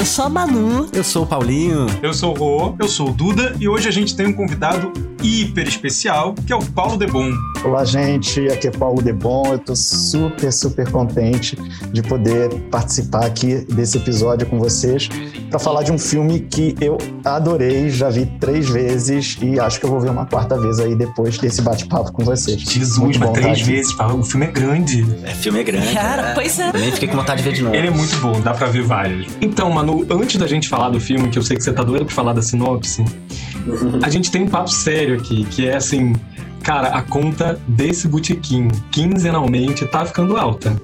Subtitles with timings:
[0.00, 0.88] eu sou a Manu.
[0.94, 1.84] Eu sou o Paulinho.
[2.02, 2.74] Eu sou o Rô.
[2.78, 3.54] Eu sou o Duda.
[3.60, 4.90] E hoje a gente tem um convidado
[5.22, 7.30] hiper especial, que é o Paulo Debon.
[7.62, 8.48] Olá, gente.
[8.48, 9.52] Aqui é Paulo Debon.
[9.52, 11.54] Eu tô super, super contente
[11.92, 15.10] de poder participar aqui desse episódio com vocês
[15.50, 19.84] para falar de um filme que eu adorei, já vi três vezes e acho que
[19.84, 22.60] eu vou ver uma quarta vez aí depois desse bate-papo com vocês.
[22.60, 23.92] Jesus, Muito mas três vezes.
[23.98, 25.04] O filme é grande.
[25.24, 25.92] É, filme é grande.
[25.92, 26.34] Cara, é.
[26.34, 26.72] pois é.
[26.72, 27.74] nem fiquei com vontade de ver de novo.
[27.74, 29.26] Ele é muito bom, dá pra ver vários.
[29.40, 32.04] Então, Manu, antes da gente falar do filme, que eu sei que você tá doido
[32.04, 33.04] pra falar da sinopse,
[34.02, 36.14] a gente tem um papo sério aqui, que é assim,
[36.62, 40.76] cara, a conta desse botequim, quinzenalmente, tá ficando alta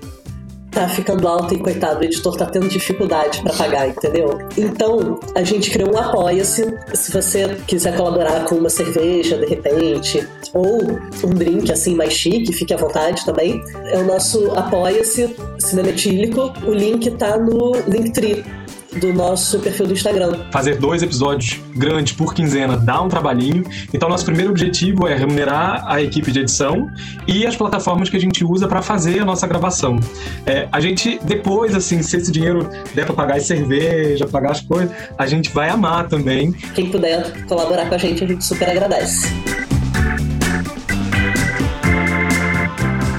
[0.77, 4.39] tá ficando alta e coitado, o editor tá tendo dificuldade para pagar, entendeu?
[4.59, 6.67] Então, a gente criou um Apoia-se.
[6.93, 12.53] Se você quiser colaborar com uma cerveja, de repente, ou um drink assim mais chique,
[12.53, 13.59] fique à vontade também.
[13.87, 16.53] É o nosso Apoia-se Cinemetílico.
[16.67, 18.45] O link tá no Linktree
[19.01, 20.47] do nosso perfil do Instagram.
[20.51, 23.65] Fazer dois episódios grandes por quinzena dá um trabalhinho.
[23.93, 26.91] Então, nosso primeiro objetivo é remunerar a equipe de edição
[27.27, 29.99] e as plataformas que a gente usa para fazer a nossa gravação.
[30.45, 34.61] É, a gente, depois, assim, se esse dinheiro der para pagar as cerveja, pagar as
[34.61, 36.53] coisas, a gente vai amar também.
[36.75, 39.29] Quem puder colaborar com a gente, a gente super agradece.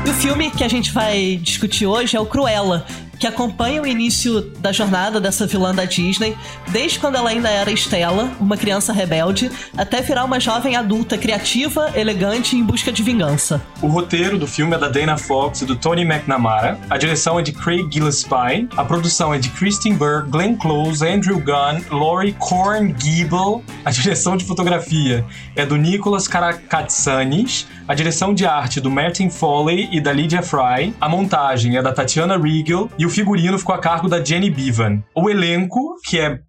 [0.06, 2.86] E o filme que a gente vai discutir hoje é o Cruella,
[3.20, 6.36] que acompanha o início da jornada dessa vilã da Disney,
[6.70, 11.92] desde quando ela ainda era Estela, uma criança rebelde, até virar uma jovem adulta criativa,
[11.96, 13.62] elegante e em busca de vingança.
[13.82, 17.42] O roteiro do filme é da Dana Fox e do Tony McNamara, a direção é
[17.42, 23.64] de Craig Gillespie, a produção é de Kristen Burr, Glenn Close, Andrew Gunn, Laurie Korngiebel,
[23.84, 29.88] a direção de fotografia é do Nicolas Karakatsanis, a direção de arte do Martin Foley
[29.92, 33.80] e da Lydia Fry, a montagem é da Tatiana Riegel e o figurino ficou a
[33.80, 35.02] cargo da Jenny Bevan.
[35.16, 36.40] O elenco, que é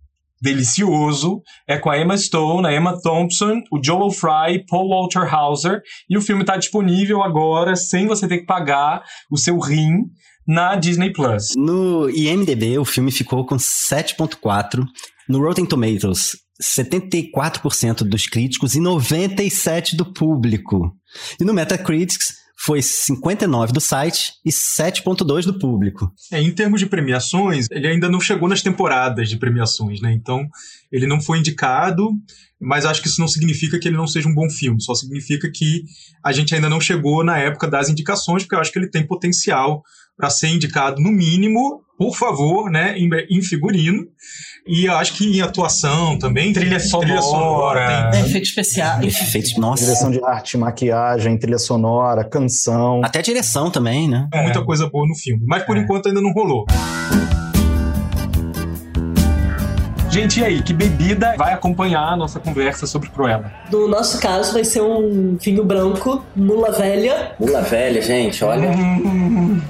[0.42, 5.80] delicioso, é com a Emma Stone, a Emma Thompson, o Joel Fry, Paul Walter Hauser,
[6.10, 10.02] e o filme está disponível agora sem você ter que pagar o seu rim
[10.46, 11.54] na Disney Plus.
[11.56, 14.84] No IMDb, o filme ficou com 7.4,
[15.28, 20.92] no Rotten Tomatoes, 74% dos críticos e 97% do público.
[21.40, 26.12] E no Metacritics, foi 59 do site e 7.2 do público.
[26.32, 30.12] É, em termos de premiações, ele ainda não chegou nas temporadas de premiações, né?
[30.12, 30.44] Então,
[30.90, 32.10] ele não foi indicado,
[32.60, 35.48] mas acho que isso não significa que ele não seja um bom filme, só significa
[35.54, 35.84] que
[36.24, 39.06] a gente ainda não chegou na época das indicações, porque eu acho que ele tem
[39.06, 39.84] potencial
[40.18, 44.04] para ser indicado no mínimo, por favor, né, em, em figurino.
[44.66, 47.06] E eu acho que em atuação também, trilha sonora.
[47.06, 48.20] Trilha sonora tem...
[48.20, 49.02] Efeito especial.
[49.02, 49.84] Efeito, nossa.
[49.84, 53.00] Direção de arte, maquiagem, trilha sonora, canção.
[53.02, 54.28] Até direção também, né?
[54.32, 54.42] É.
[54.42, 55.42] Muita coisa boa no filme.
[55.46, 55.80] Mas por é.
[55.80, 56.66] enquanto ainda não rolou.
[60.18, 63.52] Gente, e aí, que bebida vai acompanhar a nossa conversa sobre Cruella?
[63.70, 67.36] No nosso caso, vai ser um vinho branco, mula velha.
[67.38, 68.68] Mula velha, gente, olha.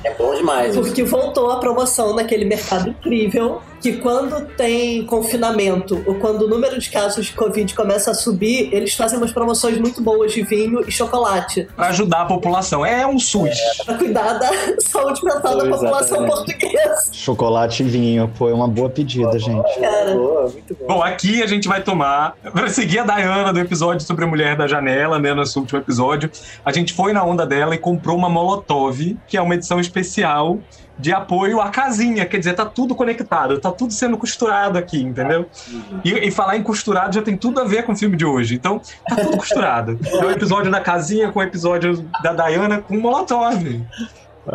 [0.05, 0.75] é bom demais.
[0.75, 6.79] Porque voltou a promoção naquele mercado incrível que quando tem confinamento ou quando o número
[6.79, 10.83] de casos de Covid começa a subir, eles fazem umas promoções muito boas de vinho
[10.87, 11.69] e chocolate.
[11.77, 12.85] Para ajudar a população.
[12.85, 13.59] É um SUS.
[13.59, 14.51] É, para cuidar da
[14.81, 17.11] saúde mental da população portuguesa.
[17.13, 18.31] Chocolate e vinho.
[18.35, 19.81] Foi uma boa pedida, boa, gente.
[19.81, 20.15] Cara.
[20.15, 20.87] Boa, muito bom.
[20.87, 22.37] Bom, aqui a gente vai tomar.
[22.53, 25.33] Para seguir a Dayana do episódio sobre a mulher da janela, né?
[25.35, 26.31] Nosso último episódio,
[26.65, 30.59] a gente foi na onda dela e comprou uma Molotov, que é uma edição especial
[30.99, 35.47] de apoio à casinha, quer dizer, tá tudo conectado, tá tudo sendo costurado aqui, entendeu?
[36.05, 38.55] E, e, falar em costurado já tem tudo a ver com o filme de hoje,
[38.55, 39.99] então tá tudo costurado.
[40.05, 43.87] É o episódio da casinha com o episódio da Diana com o Molotov.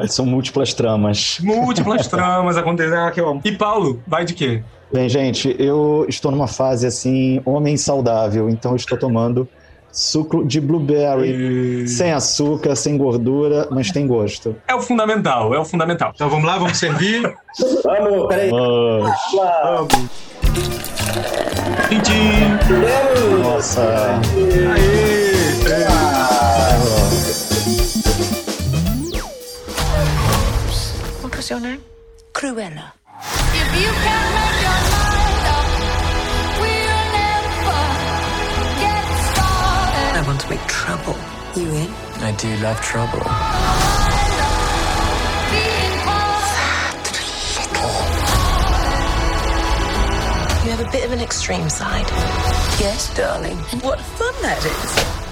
[0.07, 1.37] São múltiplas tramas.
[1.41, 3.37] Múltiplas tramas acontecendo aqui, ó.
[3.43, 4.63] E Paulo, vai de quê?
[4.91, 9.47] Bem, gente, eu estou numa fase assim, homem saudável, então eu estou tomando
[9.93, 11.87] Suco de blueberry, e...
[11.87, 14.55] sem açúcar, sem gordura, mas tem gosto.
[14.67, 16.11] É o fundamental, é o fundamental.
[16.15, 17.21] Então vamos lá, vamos servir.
[17.83, 18.49] vamos, peraí.
[18.49, 19.11] Vamos.
[19.63, 19.93] Vamos.
[22.01, 24.19] Tchim, Nossa.
[24.73, 25.23] Aê.
[31.43, 31.83] What's your name?
[32.31, 32.93] Cruella.
[34.33, 35.02] want to make
[40.67, 41.17] trouble.
[41.55, 41.89] You in?
[42.21, 43.19] I do love trouble.
[43.19, 44.55] That little.
[50.65, 52.07] You have a bit of an extreme side.
[52.79, 53.57] Yes, darling.
[53.71, 55.23] And what fun that is.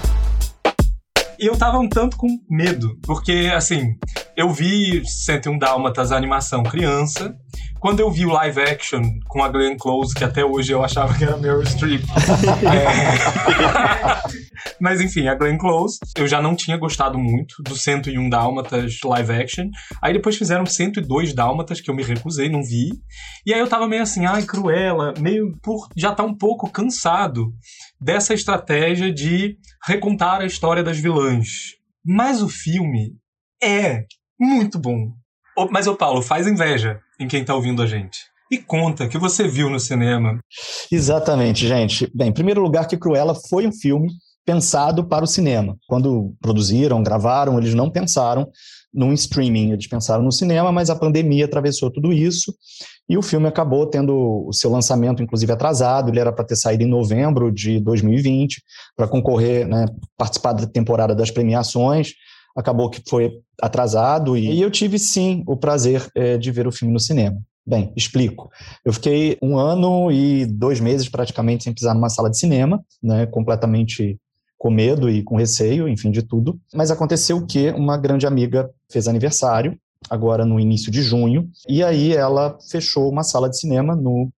[1.38, 3.98] eu tava um tanto com medo, porque, assim,
[4.36, 7.36] eu vi 101 Dálmatas, a animação criança,
[7.82, 11.18] Quando eu vi o live action com a Glenn Close, que até hoje eu achava
[11.18, 12.04] que era Meryl Streep.
[12.62, 14.22] é...
[14.80, 19.32] Mas enfim, a Glenn Close, eu já não tinha gostado muito do 101 Dálmatas live
[19.32, 19.68] action.
[20.00, 22.90] Aí depois fizeram 102 Dálmatas, que eu me recusei, não vi.
[23.44, 27.52] E aí eu tava meio assim, ai, Cruella, meio por já tá um pouco cansado
[28.00, 31.48] dessa estratégia de recontar a história das vilãs.
[32.06, 33.16] Mas o filme
[33.60, 34.04] é
[34.38, 35.20] muito bom.
[35.70, 38.18] Mas, ô Paulo, faz inveja em quem tá ouvindo a gente.
[38.50, 40.38] E conta que você viu no cinema.
[40.90, 42.10] Exatamente, gente.
[42.14, 44.10] Bem, em primeiro lugar, que Cruella foi um filme
[44.44, 45.76] pensado para o cinema.
[45.86, 48.50] Quando produziram, gravaram, eles não pensaram
[48.92, 52.52] num streaming, eles pensaram no cinema, mas a pandemia atravessou tudo isso
[53.08, 56.10] e o filme acabou tendo o seu lançamento, inclusive, atrasado.
[56.10, 58.62] Ele era para ter saído em novembro de 2020
[58.96, 62.12] para concorrer, né, participar da temporada das premiações.
[62.56, 66.92] Acabou que foi atrasado e, eu tive sim o prazer é, de ver o filme
[66.92, 67.40] no cinema.
[67.64, 68.50] Bem, explico.
[68.84, 73.24] Eu fiquei um ano e dois meses praticamente sem pisar numa sala de cinema, né,
[73.26, 74.18] completamente
[74.58, 76.60] com medo e com receio, enfim, de tudo.
[76.74, 79.78] Mas aconteceu que uma grande amiga fez aniversário,
[80.10, 84.30] agora no início de junho, e aí ela fechou uma sala de cinema no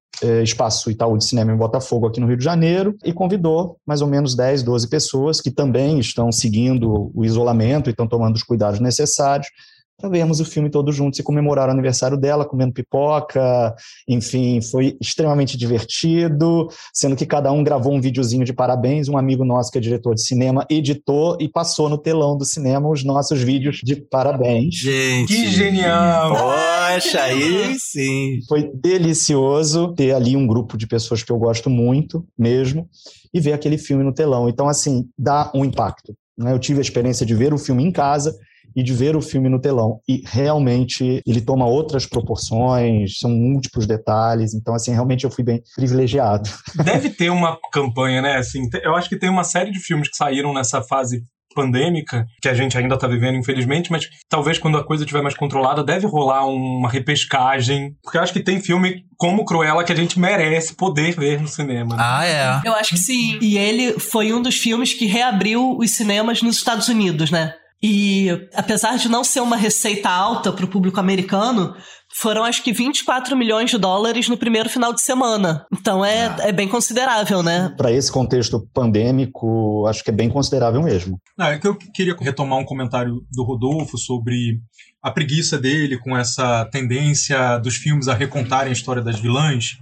[0.43, 4.09] Espaço Itaú de Cinema em Botafogo, aqui no Rio de Janeiro, e convidou mais ou
[4.09, 8.81] menos 10, 12 pessoas que também estão seguindo o isolamento e estão tomando os cuidados
[8.81, 9.49] necessários
[9.99, 13.75] para vermos o filme todos juntos e comemorar o aniversário dela, comendo pipoca,
[14.09, 19.45] enfim, foi extremamente divertido, sendo que cada um gravou um videozinho de parabéns, um amigo
[19.45, 23.41] nosso que é diretor de cinema editou e passou no telão do cinema os nossos
[23.41, 24.75] vídeos de parabéns.
[24.75, 26.35] Gente, que genial!
[26.35, 28.41] Poxa, aí sim.
[28.49, 32.89] Foi delicioso ter ali um grupo de pessoas que eu gosto muito mesmo
[33.33, 34.49] e ver aquele filme no telão.
[34.49, 36.15] Então, assim, dá um impacto.
[36.37, 36.53] Né?
[36.53, 38.37] Eu tive a experiência de ver o filme em casa
[38.75, 40.01] e de ver o filme no telão.
[40.09, 44.55] E realmente ele toma outras proporções, são múltiplos detalhes.
[44.55, 46.49] Então, assim, realmente eu fui bem privilegiado.
[46.85, 48.37] Deve ter uma campanha, né?
[48.37, 51.23] Assim, eu acho que tem uma série de filmes que saíram nessa fase
[51.55, 55.37] pandêmica, que a gente ainda está vivendo, infelizmente, mas talvez quando a coisa estiver mais
[55.37, 57.95] controlada, deve rolar uma repescagem.
[58.03, 61.49] Porque eu acho que tem filme como Cruella que a gente merece poder ver no
[61.49, 61.97] cinema.
[61.97, 62.03] Né?
[62.05, 62.69] Ah, é.
[62.69, 63.39] Eu acho que sim.
[63.41, 67.55] E ele foi um dos filmes que reabriu os cinemas nos Estados Unidos, né?
[67.87, 71.75] E apesar de não ser uma receita alta para o público americano,
[72.15, 75.67] foram acho que 24 milhões de dólares no primeiro final de semana.
[75.71, 76.37] Então é, ah.
[76.45, 77.75] é bem considerável, né?
[77.77, 81.21] Para esse contexto pandêmico, acho que é bem considerável mesmo.
[81.37, 84.61] Não, é que eu queria retomar um comentário do Rodolfo sobre
[85.03, 89.77] a preguiça dele com essa tendência dos filmes a recontarem a história das vilãs.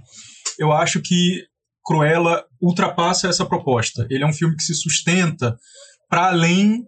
[0.59, 1.45] Eu acho que
[1.85, 4.05] Cruella ultrapassa essa proposta.
[4.09, 5.55] Ele é um filme que se sustenta
[6.09, 6.83] para além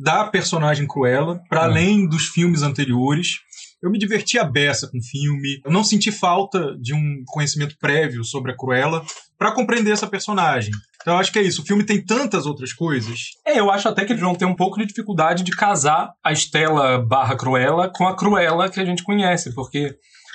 [0.00, 1.64] da personagem Cruella, para hum.
[1.64, 3.40] além dos filmes anteriores.
[3.82, 5.60] Eu me diverti a beça com o filme.
[5.64, 9.04] Eu não senti falta de um conhecimento prévio sobre a Cruella
[9.38, 10.72] para compreender essa personagem.
[11.00, 11.62] Então eu acho que é isso.
[11.62, 13.30] O filme tem tantas outras coisas.
[13.46, 16.32] É, eu acho até que eles vão ter um pouco de dificuldade de casar a
[16.32, 19.94] Estela barra Cruella com a Cruella que a gente conhece, porque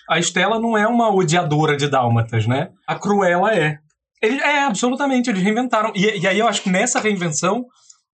[0.09, 2.69] a Estela não é uma odiadora de dálmatas, né?
[2.87, 3.77] A Cruella é.
[4.21, 5.91] Ele, é, absolutamente, eles reinventaram.
[5.93, 7.65] E, e aí eu acho que nessa reinvenção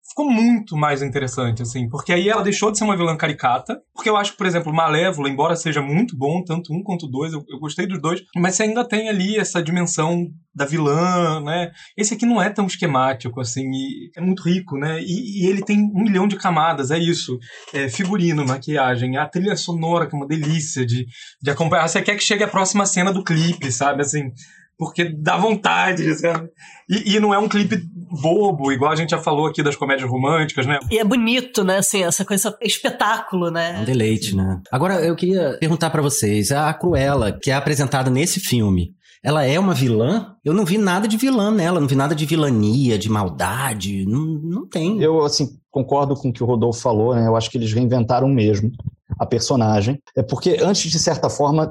[0.09, 4.09] ficou muito mais interessante, assim, porque aí ela deixou de ser uma vilã caricata, porque
[4.09, 7.43] eu acho que, por exemplo, Malévola, embora seja muito bom, tanto um quanto dois, eu,
[7.47, 11.71] eu gostei dos dois, mas você ainda tem ali essa dimensão da vilã, né?
[11.95, 14.99] Esse aqui não é tão esquemático, assim, e é muito rico, né?
[15.01, 17.37] E, e ele tem um milhão de camadas, é isso.
[17.73, 21.05] É figurino, maquiagem, a trilha sonora, que é uma delícia de,
[21.41, 21.87] de acompanhar.
[21.87, 24.01] Você quer que chegue a próxima cena do clipe, sabe?
[24.01, 24.31] Assim,
[24.79, 26.49] porque dá vontade, sabe?
[26.89, 27.83] E, e, não é um clipe
[28.21, 30.79] bobo, igual a gente já falou aqui das comédias românticas, né?
[30.89, 31.79] E é bonito, né?
[31.79, 33.75] Assim, essa coisa, espetáculo, né?
[33.75, 34.61] É um deleite, né?
[34.71, 39.59] Agora, eu queria perguntar para vocês, a Cruella, que é apresentada nesse filme, ela é
[39.59, 40.33] uma vilã?
[40.45, 44.25] Eu não vi nada de vilã nela, não vi nada de vilania, de maldade, não,
[44.25, 45.01] não tem.
[45.01, 47.27] Eu, assim, concordo com o que o Rodolfo falou, né?
[47.27, 48.71] Eu acho que eles reinventaram mesmo
[49.19, 50.01] a personagem.
[50.15, 51.69] É porque antes, de certa forma, é,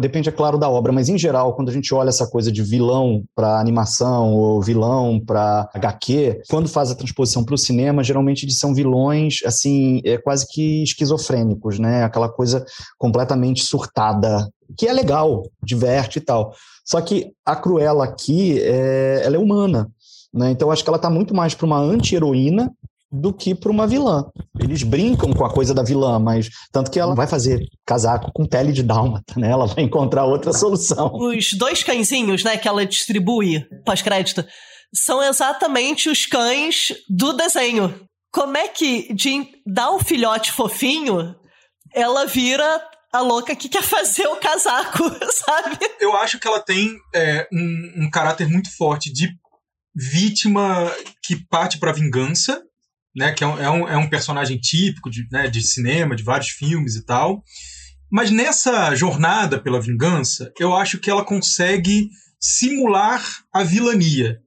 [0.00, 2.62] depende, é claro, da obra, mas em geral, quando a gente olha essa coisa de
[2.62, 8.44] vilão para animação ou vilão para HQ, quando faz a transposição para o cinema, geralmente
[8.44, 12.04] eles são vilões, assim, é quase que esquizofrênicos, né?
[12.04, 12.64] Aquela coisa
[12.98, 16.54] completamente surtada, que é legal, diverte e tal.
[16.84, 19.90] Só que a Cruella aqui, é, ela é humana,
[20.32, 20.50] né?
[20.50, 22.70] Então acho que ela está muito mais para uma anti-heroína
[23.10, 24.24] do que para uma vilã.
[24.58, 28.46] Eles brincam com a coisa da vilã, mas tanto que ela vai fazer casaco com
[28.46, 29.50] pele de dálmata, né?
[29.50, 31.12] Ela vai encontrar outra solução.
[31.14, 34.44] Os dois cãezinhos, né, que ela distribui pós-crédito,
[34.94, 37.94] são exatamente os cães do desenho.
[38.32, 41.34] Como é que de dar um filhote fofinho,
[41.92, 42.80] ela vira
[43.12, 45.02] a louca que quer fazer o casaco,
[45.32, 45.78] sabe?
[45.98, 49.28] Eu acho que ela tem é, um, um caráter muito forte de
[49.94, 50.88] vítima
[51.22, 52.62] que parte para vingança,
[53.14, 53.32] né?
[53.32, 56.50] Que é um, é um, é um personagem típico de, né, de cinema, de vários
[56.50, 57.42] filmes e tal.
[58.10, 62.08] Mas nessa jornada pela vingança, eu acho que ela consegue
[62.40, 64.40] simular a vilania.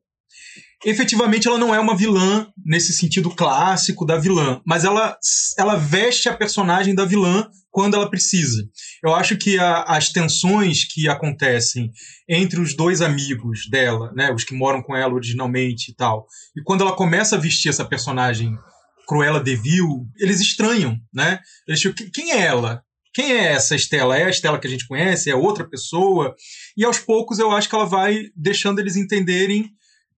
[0.86, 5.18] Efetivamente, ela não é uma vilã nesse sentido clássico da vilã, mas ela,
[5.58, 8.70] ela veste a personagem da vilã quando ela precisa.
[9.04, 11.92] Eu acho que a, as tensões que acontecem
[12.30, 16.62] entre os dois amigos dela, né, os que moram com ela originalmente e tal, e
[16.62, 18.56] quando ela começa a vestir essa personagem
[19.08, 21.40] Cruella de Vil, eles estranham, né?
[21.68, 22.84] Eles ficam, quem é ela?
[23.14, 24.18] Quem é essa Estela?
[24.18, 25.30] É a Estela que a gente conhece?
[25.30, 26.34] É outra pessoa?
[26.76, 29.70] E aos poucos eu acho que ela vai deixando eles entenderem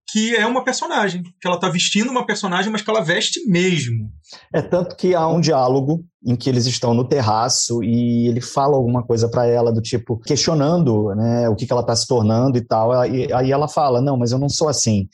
[0.08, 4.10] que é uma personagem, que ela está vestindo uma personagem, mas que ela veste mesmo.
[4.54, 8.76] É tanto que há um diálogo em que eles estão no terraço e ele fala
[8.76, 12.58] alguma coisa para ela do tipo questionando, né, o que, que ela está se tornando
[12.58, 13.06] e tal.
[13.06, 15.08] E aí ela fala: "Não, mas eu não sou assim".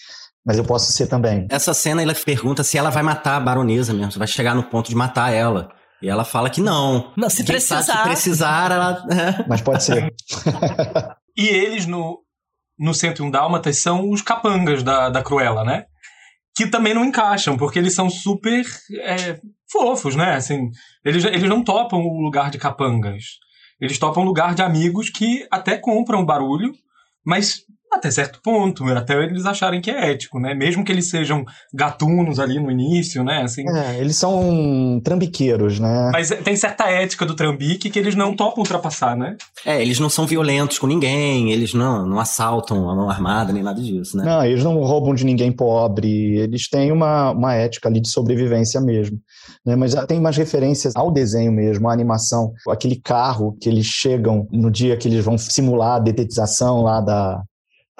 [0.46, 1.46] Mas eu posso ser também.
[1.52, 4.64] Essa cena ela pergunta se ela vai matar a baronesa mesmo, se vai chegar no
[4.64, 5.70] ponto de matar ela.
[6.02, 7.14] E ela fala que não.
[7.16, 7.84] Não, se Quem precisar.
[7.84, 9.06] sabe se precisar, ela.
[9.48, 10.14] Mas pode ser.
[11.38, 12.20] E eles no,
[12.82, 15.86] no 101 Dálmatas são os capangas da, da Cruella, né?
[16.56, 18.66] Que também não encaixam, porque eles são super
[19.02, 19.40] é,
[19.72, 20.34] fofos, né?
[20.34, 20.72] Assim,
[21.06, 23.24] eles, eles não topam o lugar de capangas.
[23.80, 26.74] Eles topam o lugar de amigos que até compram barulho,
[27.24, 27.62] mas
[27.92, 30.54] até certo ponto, até eles acharem que é ético, né?
[30.54, 31.44] Mesmo que eles sejam
[31.74, 33.42] gatunos ali no início, né?
[33.44, 36.10] Assim, É, eles são trambiqueiros, né?
[36.14, 39.36] Mas tem certa ética do trambique que eles não topam ultrapassar, né?
[39.66, 43.64] É, eles não são violentos com ninguém, eles não, não assaltam a mão armada, nem
[43.64, 44.24] nada disso, né?
[44.24, 48.80] Não, eles não roubam de ninguém pobre, eles têm uma, uma ética ali de sobrevivência
[48.80, 49.18] mesmo.
[49.66, 49.76] Né?
[49.76, 52.52] Mas tem umas referências ao desenho mesmo, à animação.
[52.70, 57.42] Aquele carro que eles chegam no dia que eles vão simular a detetização lá da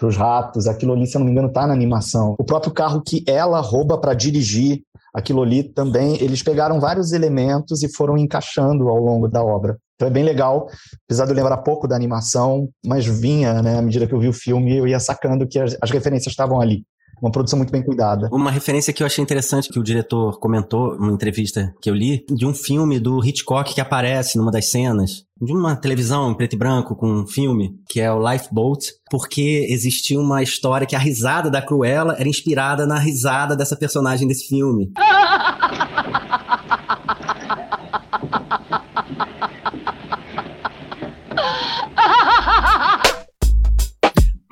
[0.02, 2.34] para os ratos, aquilo ali, se eu não me engano, tá na animação.
[2.40, 4.82] O próprio carro que ela rouba para dirigir,
[5.14, 9.78] aquilo ali também, eles pegaram vários elementos e foram encaixando ao longo da obra.
[9.96, 10.68] Então é bem legal,
[11.06, 14.28] apesar de eu lembrar pouco da animação, mas vinha, né, à medida que eu vi
[14.28, 16.84] o filme, eu ia sacando que as, as referências estavam ali.
[17.22, 18.28] Uma produção muito bem cuidada.
[18.32, 22.26] Uma referência que eu achei interessante que o diretor comentou numa entrevista que eu li,
[22.28, 26.54] de um filme do Hitchcock que aparece numa das cenas, de uma televisão em preto
[26.54, 31.00] e branco com um filme, que é o Lifeboat, porque existia uma história que a
[31.00, 34.92] risada da Cruella era inspirada na risada dessa personagem desse filme.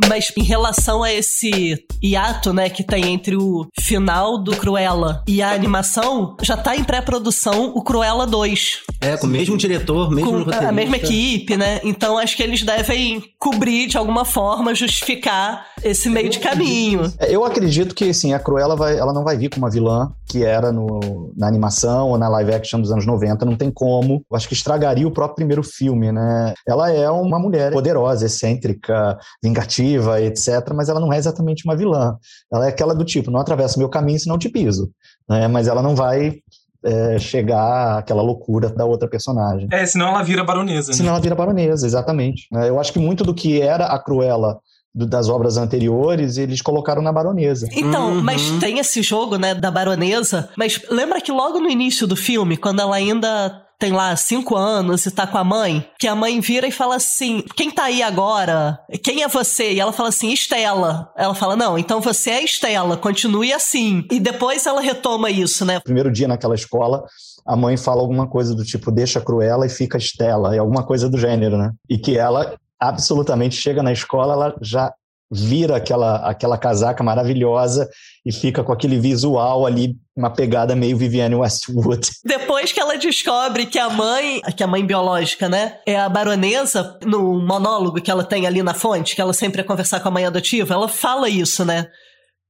[0.10, 5.40] Mas em relação a esse hiato, né, que tem entre o final do Cruella e
[5.40, 8.80] a animação, já tá em pré-produção o Cruella 2.
[9.02, 11.80] É, com o mesmo diretor, mesmo Com a mesma equipe, né?
[11.84, 17.14] Então acho que eles devem cobrir de alguma forma, justificar esse meio de caminho.
[17.20, 20.12] É, Eu acredito que assim, a Cruella vai, ela não vai vir como uma vilã
[20.28, 24.24] que era no, na animação ou na live action dos anos 90, não tem como.
[24.30, 26.54] Eu acho que estragaria o próprio primeiro filme, né?
[26.68, 32.16] Ela é uma mulher poderosa, excêntrica, vingativa, etc, mas ela não é exatamente uma vilã.
[32.52, 34.90] Ela é aquela do tipo, não atravessa meu caminho senão te piso,
[35.30, 35.48] né?
[35.48, 36.36] Mas ela não vai
[36.84, 39.68] é, chegar àquela loucura da outra personagem.
[39.72, 40.94] É, senão ela vira baronesa.
[40.94, 41.12] Senão Né?
[41.12, 42.48] ela vira baronesa, exatamente.
[42.56, 44.60] É, Eu acho que muito do que era a Cruella
[44.96, 47.68] das obras anteriores, eles colocaram na baronesa.
[47.72, 48.22] Então, Uhum.
[48.24, 50.50] mas tem esse jogo, né, da baronesa.
[50.58, 55.06] Mas lembra que logo no início do filme, quando ela ainda tem lá cinco anos
[55.06, 58.04] e tá com a mãe, que a mãe vira e fala assim: Quem tá aí
[58.04, 58.78] agora?
[59.02, 59.72] Quem é você?
[59.72, 61.10] E ela fala assim: Estela.
[61.18, 64.06] Ela fala: Não, então você é Estela, continue assim.
[64.12, 65.80] E depois ela retoma isso, né?
[65.80, 67.06] primeiro dia naquela escola,
[67.48, 70.84] a mãe fala alguma coisa do tipo, deixa a Cruella e fica Estela, e alguma
[70.84, 71.72] coisa do gênero, né?
[71.90, 74.94] E que ela absolutamente chega na escola, ela já
[75.32, 77.90] vira aquela, aquela casaca maravilhosa
[78.26, 82.10] e fica com aquele visual ali, uma pegada meio Vivienne Westwood.
[82.26, 86.98] Depois que ela descobre que a mãe, que a mãe biológica, né, é a baronesa,
[87.06, 90.12] no monólogo que ela tem ali na fonte, que ela sempre ia conversar com a
[90.12, 91.88] mãe adotiva, ela fala isso, né?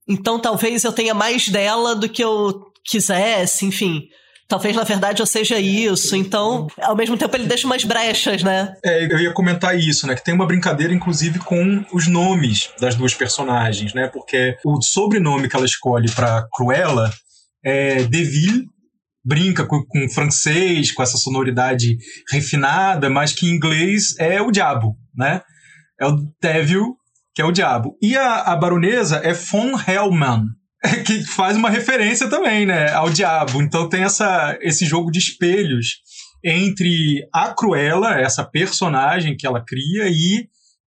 [0.07, 4.07] Então talvez eu tenha mais dela do que eu quisesse, enfim.
[4.49, 6.15] Talvez na verdade eu seja isso.
[6.15, 8.73] Então, ao mesmo tempo ele deixa umas brechas, né?
[8.83, 10.15] É, eu ia comentar isso, né?
[10.15, 14.07] Que tem uma brincadeira, inclusive, com os nomes das duas personagens, né?
[14.07, 17.13] Porque o sobrenome que ela escolhe pra Cruella
[17.63, 18.65] é Deville,
[19.23, 21.95] brinca com, com francês, com essa sonoridade
[22.31, 25.43] refinada, mas que em inglês é o diabo, né?
[26.01, 26.95] É o Devil,
[27.35, 27.95] que é o diabo.
[28.01, 30.45] E a, a baronesa é von Hellman,
[31.05, 33.61] que faz uma referência também, né, ao diabo.
[33.61, 36.01] Então tem essa, esse jogo de espelhos
[36.43, 40.47] entre a Cruella, essa personagem que ela cria, e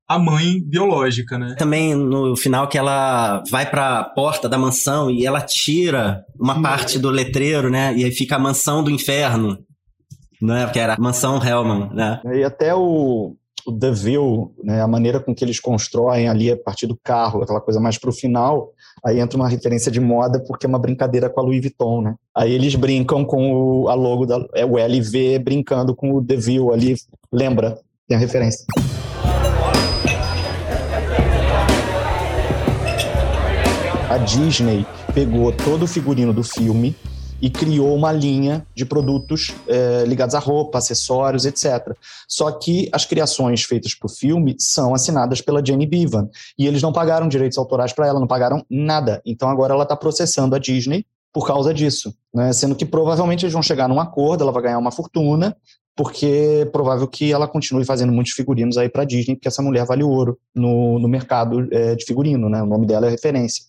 [0.08, 1.54] a mãe biológica, né?
[1.58, 6.98] Também no final que ela vai pra porta da mansão e ela tira uma parte
[6.98, 7.94] do letreiro, né?
[7.94, 9.58] E aí fica a mansão do inferno.
[10.40, 10.64] Né?
[10.64, 12.20] Porque era a mansão Hellman, né?
[12.32, 16.56] E até o, o The View, né, a maneira com que eles constroem ali a
[16.56, 18.70] partir do carro, aquela coisa mais pro final,
[19.04, 22.14] aí entra uma referência de moda porque é uma brincadeira com a Louis Vuitton, né?
[22.34, 26.72] Aí eles brincam com o, a logo da é o LV brincando com o View
[26.72, 26.94] ali,
[27.32, 27.78] lembra?
[28.06, 28.64] Tem a referência.
[34.08, 36.96] A Disney pegou todo o figurino do filme
[37.40, 41.94] e criou uma linha de produtos eh, ligados à roupa, acessórios, etc.
[42.28, 46.28] Só que as criações feitas para o filme são assinadas pela Jenny Bevan
[46.58, 49.22] e eles não pagaram direitos autorais para ela, não pagaram nada.
[49.24, 52.52] Então agora ela está processando a Disney por causa disso, né?
[52.52, 55.56] sendo que provavelmente eles vão chegar num acordo, ela vai ganhar uma fortuna,
[55.94, 59.84] porque é provável que ela continue fazendo muitos figurinos aí para Disney, porque essa mulher
[59.84, 62.62] vale ouro no, no mercado eh, de figurino, né?
[62.62, 63.64] O nome dela é referência.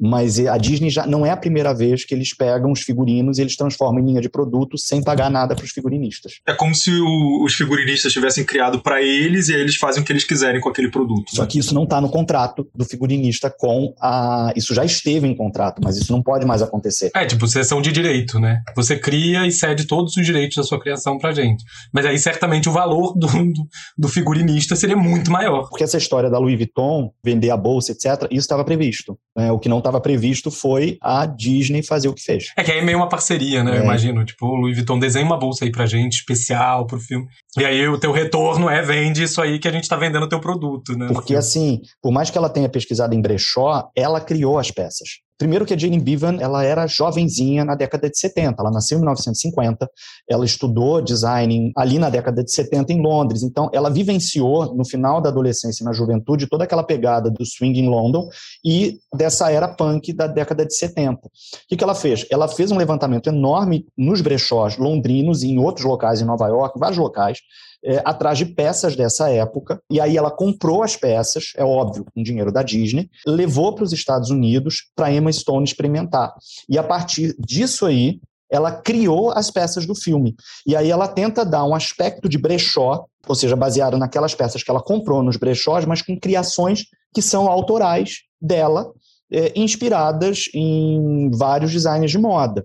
[0.00, 3.42] Mas a Disney já não é a primeira vez que eles pegam os figurinos e
[3.42, 6.34] eles transformam em linha de produto sem pagar nada para os figurinistas.
[6.46, 10.06] É como se o- os figurinistas tivessem criado para eles e aí eles fazem o
[10.06, 11.34] que eles quiserem com aquele produto.
[11.34, 14.52] Só que isso não está no contrato do figurinista com a.
[14.56, 17.10] Isso já esteve em contrato, mas isso não pode mais acontecer.
[17.14, 18.60] É, tipo, sessão de direito, né?
[18.76, 21.64] Você cria e cede todos os direitos da sua criação pra gente.
[21.92, 23.66] Mas aí, certamente, o valor do, do,
[23.98, 25.68] do figurinista seria muito maior.
[25.68, 29.18] Porque essa história da Louis Vuitton, vender a bolsa, etc., isso estava previsto.
[29.36, 29.50] né?
[29.50, 32.52] O que não estava previsto foi a Disney fazer o que fez.
[32.56, 33.72] É que aí é meio uma parceria, né?
[33.72, 33.84] Eu É.
[33.84, 34.24] imagino.
[34.24, 37.26] Tipo, o Louis Vuitton desenha uma bolsa aí pra gente, especial pro filme.
[37.58, 40.28] E aí o teu retorno é vende isso aí que a gente tá vendendo o
[40.28, 41.08] teu produto, né?
[41.08, 45.08] Porque, assim, por mais que ela tenha pesquisado em brechó, ela criou as peças.
[45.38, 49.00] Primeiro que a Jane Bevan, ela era jovenzinha na década de 70, ela nasceu em
[49.00, 49.88] 1950,
[50.28, 55.20] ela estudou design ali na década de 70 em Londres, então ela vivenciou no final
[55.20, 58.28] da adolescência e na juventude toda aquela pegada do swing em London
[58.64, 61.28] e dessa era punk da década de 70.
[61.28, 61.30] O
[61.68, 62.26] que, que ela fez?
[62.30, 66.78] Ela fez um levantamento enorme nos brechós londrinos e em outros locais em Nova York,
[66.80, 67.38] vários locais,
[67.84, 72.22] é, atrás de peças dessa época, e aí ela comprou as peças, é óbvio, com
[72.22, 76.34] dinheiro da Disney, levou para os Estados Unidos para Emma Stone experimentar.
[76.68, 80.34] E a partir disso aí, ela criou as peças do filme.
[80.66, 84.70] E aí ela tenta dar um aspecto de brechó, ou seja, baseado naquelas peças que
[84.70, 88.90] ela comprou nos brechós, mas com criações que são autorais dela,
[89.30, 92.64] é, inspiradas em vários designers de moda.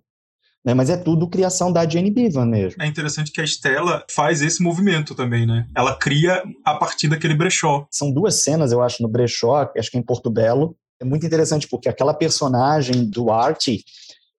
[0.63, 0.73] Né?
[0.73, 2.81] Mas é tudo criação da Jane Bevan mesmo.
[2.81, 5.67] É interessante que a Estela faz esse movimento também, né?
[5.75, 7.85] Ela cria a partir daquele brechó.
[7.91, 10.75] São duas cenas, eu acho, no brechó, acho que é em Porto Belo.
[11.01, 13.83] É muito interessante porque aquela personagem do Artie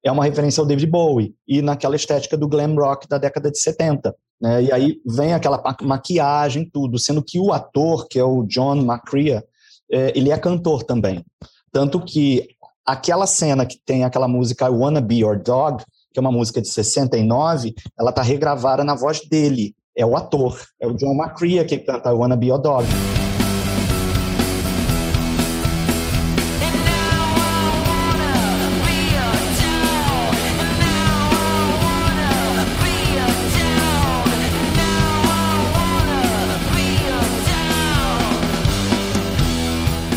[0.02, 3.58] é uma referência ao David Bowie e naquela estética do glam rock da década de
[3.58, 4.14] 70.
[4.40, 4.64] Né?
[4.64, 8.76] E aí vem aquela ma- maquiagem, tudo, sendo que o ator, que é o John
[8.76, 9.44] McCrea,
[9.90, 11.24] é, ele é cantor também.
[11.72, 12.48] Tanto que
[12.86, 15.82] aquela cena que tem aquela música I Wanna Be Your Dog,
[16.14, 19.74] que é uma música de 69, ela tá regravada na voz dele.
[19.96, 22.86] É o ator, é o John McCrea que canta I Wanna Be Your Dog.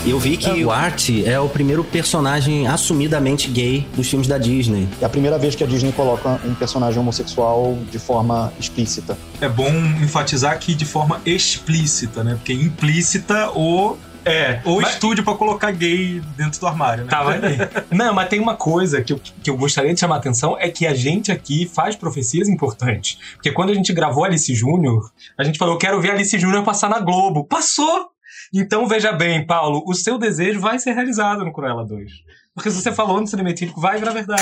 [0.07, 4.87] Eu vi que o Art é o primeiro personagem assumidamente gay dos filmes da Disney.
[5.01, 9.17] É a primeira vez que a Disney coloca um personagem homossexual de forma explícita.
[9.41, 9.69] É bom
[10.01, 12.35] enfatizar aqui de forma explícita, né?
[12.35, 14.61] Porque implícita ou É.
[14.63, 17.09] ou mas- estúdio pra colocar gay dentro do armário, né?
[17.09, 17.57] Tava aí.
[17.91, 20.69] Não, mas tem uma coisa que eu, que eu gostaria de chamar a atenção, é
[20.69, 23.17] que a gente aqui faz profecias importantes.
[23.33, 26.63] Porque quando a gente gravou Alice Júnior, a gente falou, eu quero ver Alice Júnior
[26.63, 27.43] passar na Globo.
[27.43, 28.07] Passou!
[28.53, 32.11] Então veja bem, Paulo, o seu desejo vai ser realizado no Cruella 2.
[32.55, 34.41] Porque se você falou no cinema etílico, vai virar verdade.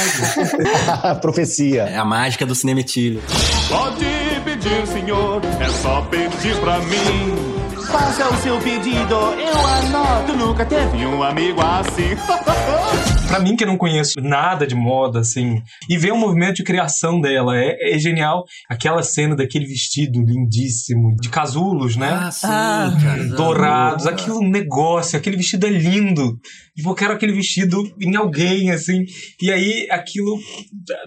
[1.20, 1.84] Profecia.
[1.84, 3.26] É a mágica do cinema etílico.
[3.68, 4.06] Pode
[4.46, 7.56] pedir, senhor, é só pedir pra mim.
[7.92, 10.34] Faça o seu pedido, eu anoto.
[10.34, 12.16] Nunca teve um amigo assim.
[13.36, 17.20] Pra mim, que não conheço nada de moda, assim, e ver o movimento de criação
[17.20, 18.46] dela é, é genial.
[18.70, 22.30] Aquela cena daquele vestido lindíssimo, de casulos, né?
[22.32, 22.98] sim, Ah.
[23.04, 23.24] cara.
[23.26, 26.40] dourados, aquilo um negócio, aquele vestido é lindo.
[26.78, 29.04] Tipo, eu quero aquele vestido em alguém, assim.
[29.42, 30.40] E aí, aquilo,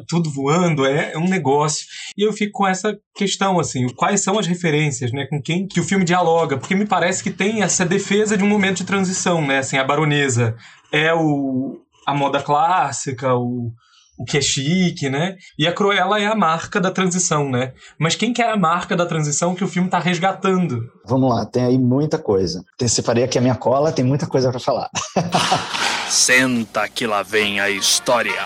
[0.07, 1.87] tudo voando, é, é um negócio.
[2.17, 5.27] E eu fico com essa questão, assim, quais são as referências, né?
[5.31, 6.59] Com quem que o filme dialoga.
[6.59, 9.59] Porque me parece que tem essa defesa de um momento de transição, né?
[9.59, 10.55] Assim, a baronesa
[10.91, 13.71] é o, a moda clássica, o,
[14.19, 15.37] o que é chique, né?
[15.59, 17.75] E a Cruella é a marca da transição, né?
[18.01, 20.91] Mas quem que é a marca da transição que o filme tá resgatando?
[21.05, 22.63] Vamos lá, tem aí muita coisa.
[22.79, 24.89] Tem, separei aqui a minha cola, tem muita coisa para falar.
[26.09, 28.41] Senta que lá vem a história.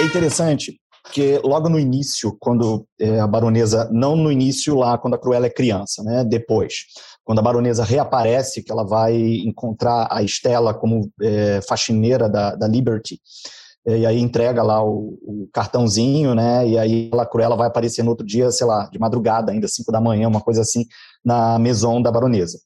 [0.00, 5.14] É interessante porque logo no início, quando é, a baronesa, não no início lá, quando
[5.14, 6.74] a Cruella é criança, né, depois,
[7.24, 12.68] quando a baronesa reaparece, que ela vai encontrar a Estela como é, faxineira da, da
[12.68, 13.20] Liberty,
[13.84, 18.04] é, e aí entrega lá o, o, cartãozinho, né, e aí a Cruella vai aparecer
[18.04, 20.84] no outro dia, sei lá, de madrugada, ainda 5 da manhã, uma coisa assim,
[21.24, 22.58] na maison da baronesa.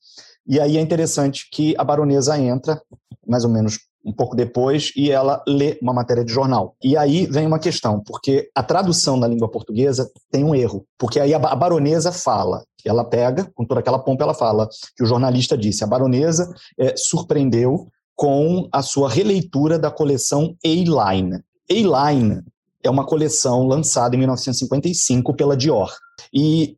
[0.47, 2.81] E aí é interessante que a baronesa entra,
[3.27, 6.77] mais ou menos um pouco depois e ela lê uma matéria de jornal.
[6.83, 11.19] E aí vem uma questão, porque a tradução na língua portuguesa tem um erro, porque
[11.19, 15.59] aí a baronesa fala, ela pega, com toda aquela pompa, ela fala que o jornalista
[15.59, 21.43] disse, a baronesa é, surpreendeu com a sua releitura da coleção A-Line.
[21.69, 22.43] A-Line
[22.83, 25.93] é uma coleção lançada em 1955 pela Dior.
[26.33, 26.77] E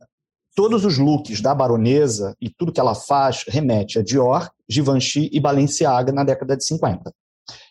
[0.57, 5.41] todos os looks da baronesa e tudo que ela faz remete a Dior, Givenchy e
[5.41, 7.13] Balenciaga na década de 50.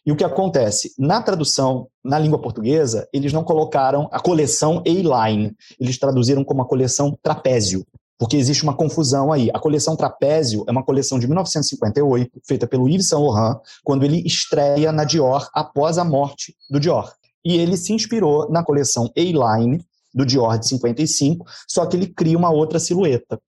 [0.06, 0.94] E o que acontece?
[0.98, 6.68] Na tradução, na língua portuguesa, eles não colocaram a coleção A-Line, eles traduziram como a
[6.68, 7.86] coleção Trapézio,
[8.18, 9.50] porque existe uma confusão aí.
[9.54, 14.26] A coleção Trapézio é uma coleção de 1958, feita pelo Yves Saint Laurent, quando ele
[14.26, 17.14] estreia na Dior após a morte do Dior.
[17.46, 22.38] E ele se inspirou na coleção A-Line, do Dior de 55, só que ele cria
[22.38, 23.40] uma outra silhueta.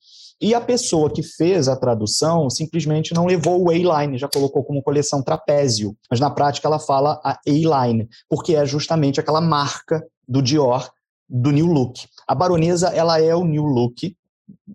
[0.41, 4.81] E a pessoa que fez a tradução simplesmente não levou o A-line, já colocou como
[4.81, 10.41] coleção trapézio, mas na prática ela fala a A-line, porque é justamente aquela marca do
[10.41, 10.89] Dior
[11.27, 12.07] do New Look.
[12.27, 14.15] A baronesa, ela é o New Look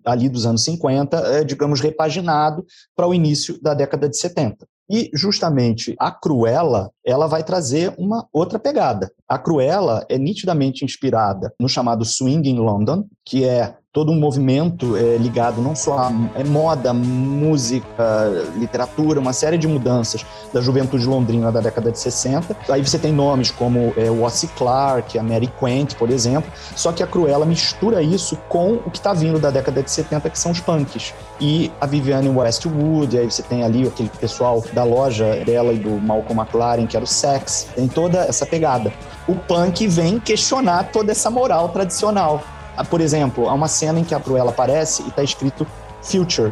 [0.05, 4.65] ali dos anos 50, é, digamos, repaginado para o início da década de 70.
[4.89, 9.11] E justamente a Cruella, ela vai trazer uma outra pegada.
[9.27, 14.97] A Cruella é nitidamente inspirada no chamado Swing in London, que é todo um movimento
[14.97, 21.05] é, ligado não só a é, moda, música, literatura, uma série de mudanças da juventude
[21.05, 22.57] londrina da década de 60.
[22.67, 26.91] Aí você tem nomes como é, o Ossie Clark, a Mary Quant, por exemplo, só
[26.91, 30.37] que a Cruella mistura isso com o que está vindo da década de 70, que
[30.37, 31.13] são os punks.
[31.39, 36.01] E a Vivienne Westwood, aí você tem ali aquele pessoal da loja dela e do
[36.01, 38.91] Malcolm McLaren, que era o Sex, tem toda essa pegada.
[39.25, 42.43] O punk vem questionar toda essa moral tradicional
[42.83, 45.65] por exemplo, há uma cena em que a Cruella aparece e está escrito
[46.01, 46.51] Future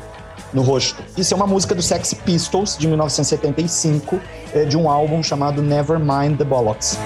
[0.51, 1.03] no rosto.
[1.17, 4.19] Isso é uma música do Sex Pistols de 1975,
[4.53, 6.97] eh, de um álbum chamado Nevermind the Bollocks.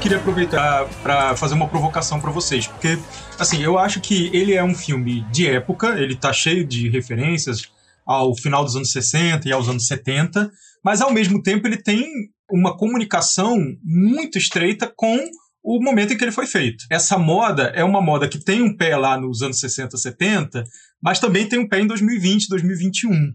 [0.00, 2.98] Queria aproveitar para fazer uma provocação para vocês, porque
[3.38, 7.70] assim, eu acho que ele é um filme de época, ele tá cheio de referências
[8.06, 10.50] ao final dos anos 60 e aos anos 70,
[10.82, 12.06] mas ao mesmo tempo ele tem
[12.50, 15.18] uma comunicação muito estreita com
[15.62, 16.86] o momento em que ele foi feito.
[16.90, 20.64] Essa moda é uma moda que tem um pé lá nos anos 60, 70,
[21.02, 23.34] mas também tem um pé em 2020, 2021.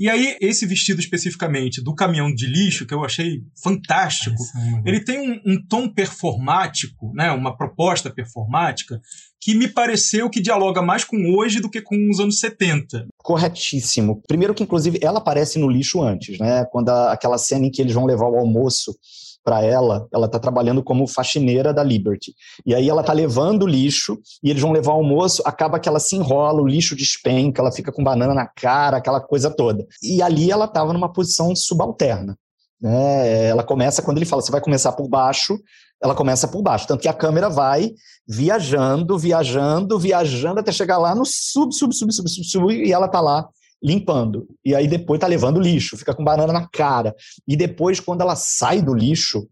[0.00, 4.42] E aí, esse vestido especificamente do caminhão de lixo, que eu achei fantástico,
[4.82, 8.98] ele tem um, um tom performático, né, uma proposta performática,
[9.38, 13.08] que me pareceu que dialoga mais com hoje do que com os anos 70.
[13.18, 14.22] Corretíssimo.
[14.26, 16.64] Primeiro que, inclusive, ela aparece no lixo antes, né?
[16.72, 18.96] Quando a, aquela cena em que eles vão levar o almoço
[19.44, 22.34] para ela, ela está trabalhando como faxineira da Liberty.
[22.64, 25.88] E aí ela está levando o lixo e eles vão levar o almoço, acaba que
[25.88, 29.86] ela se enrola, o lixo despenca, ela fica com banana na cara, aquela coisa toda.
[30.02, 32.36] E ali ela estava numa posição subalterna.
[32.80, 33.48] Né?
[33.48, 35.58] Ela começa, quando ele fala, você vai começar por baixo,
[36.02, 36.86] ela começa por baixo.
[36.86, 37.92] Tanto que a câmera vai
[38.26, 43.06] viajando, viajando, viajando até chegar lá no sub, sub, sub, sub, sub, sub e ela
[43.06, 43.48] está lá
[43.82, 44.46] limpando.
[44.64, 47.14] E aí depois tá levando lixo, fica com banana na cara.
[47.46, 49.48] E depois, quando ela sai do lixo,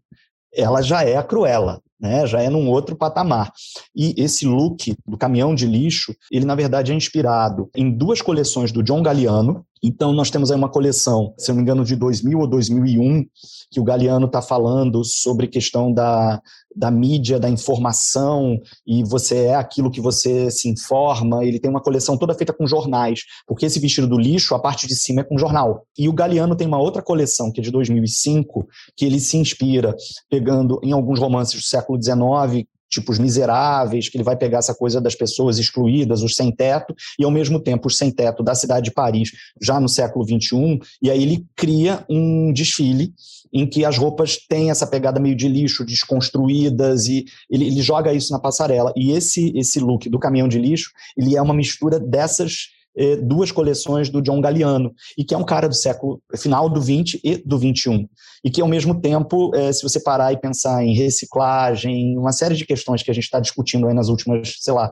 [0.53, 2.25] ela já é a Cruella, né?
[2.25, 3.51] Já é num outro patamar.
[3.95, 8.71] E esse look do caminhão de lixo, ele na verdade é inspirado em duas coleções
[8.71, 9.65] do John Galliano.
[9.81, 13.25] Então nós temos aí uma coleção, se eu não me engano, de 2000 ou 2001,
[13.71, 16.41] que o Galeano está falando sobre questão da,
[16.75, 21.45] da mídia, da informação, e você é aquilo que você se informa.
[21.45, 24.87] Ele tem uma coleção toda feita com jornais, porque esse vestido do lixo, a parte
[24.87, 25.85] de cima é com jornal.
[25.97, 29.95] E o Galeano tem uma outra coleção, que é de 2005, que ele se inspira
[30.29, 34.73] pegando em alguns romances do século XIX, tipo os miseráveis, que ele vai pegar essa
[34.73, 38.55] coisa das pessoas excluídas, os sem teto, e ao mesmo tempo os sem teto da
[38.55, 43.13] cidade de Paris, já no século XXI, e aí ele cria um desfile
[43.51, 48.13] em que as roupas têm essa pegada meio de lixo, desconstruídas, e ele, ele joga
[48.13, 48.93] isso na passarela.
[48.95, 53.49] E esse, esse look do caminhão de lixo, ele é uma mistura dessas eh, duas
[53.49, 57.37] coleções do John Galliano, e que é um cara do século final do 20 e
[57.37, 58.05] do 21,
[58.43, 62.55] e que ao mesmo tempo, eh, se você parar e pensar em reciclagem, uma série
[62.55, 64.91] de questões que a gente está discutindo aí nas últimas, sei lá,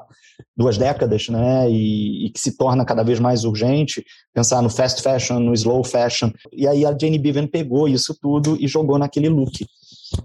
[0.56, 5.02] duas décadas, né, e, e, que se torna cada vez mais urgente, pensar no fast
[5.02, 9.28] fashion, no slow fashion, e aí a Jane Bevan pegou isso tudo e jogou naquele
[9.28, 9.66] look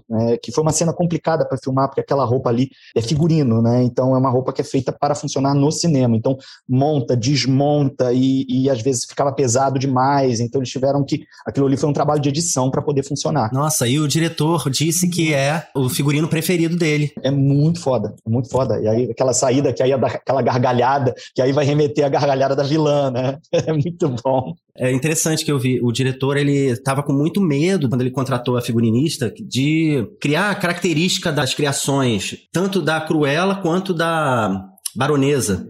[0.09, 3.83] né, que foi uma cena complicada para filmar, porque aquela roupa ali é figurino, né?
[3.83, 6.15] Então é uma roupa que é feita para funcionar no cinema.
[6.15, 10.39] Então monta, desmonta e, e às vezes ficava pesado demais.
[10.39, 11.23] Então eles tiveram que.
[11.45, 13.51] Aquilo ali foi um trabalho de edição para poder funcionar.
[13.53, 17.11] Nossa, e o diretor disse que é o figurino preferido dele.
[17.21, 18.79] É muito foda, é muito foda.
[18.79, 22.55] E aí aquela saída que aí é aquela gargalhada, que aí vai remeter a gargalhada
[22.55, 23.37] da vilã, né?
[23.65, 24.53] É muito bom.
[24.75, 25.79] É interessante que eu vi.
[25.81, 29.72] O diretor, ele estava com muito medo, quando ele contratou a figurinista, de
[30.19, 35.67] criar a característica das criações, tanto da Cruella quanto da Baronesa.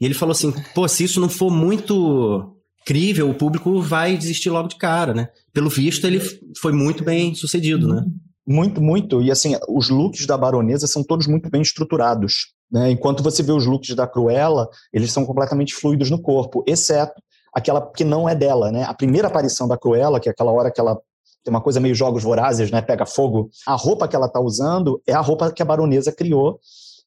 [0.00, 4.50] E ele falou assim: pô, se isso não for muito crível, o público vai desistir
[4.50, 5.28] logo de cara, né?
[5.52, 6.20] Pelo visto, ele
[6.60, 8.04] foi muito bem sucedido, né?
[8.46, 9.22] Muito, muito.
[9.22, 12.52] E assim, os looks da Baronesa são todos muito bem estruturados.
[12.70, 12.90] Né?
[12.90, 17.22] Enquanto você vê os looks da Cruella, eles são completamente fluidos no corpo, exceto
[17.54, 18.84] aquela que não é dela, né?
[18.84, 20.98] A primeira aparição da Cruella, que é aquela hora que ela
[21.44, 22.80] tem uma coisa meio jogos vorazes, né?
[22.80, 23.50] Pega fogo.
[23.66, 26.60] A roupa que ela tá usando é a roupa que a baronesa criou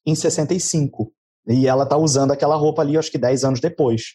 [0.04, 1.12] em 65.
[1.48, 4.14] E ela tá usando aquela roupa ali, acho que 10 anos depois.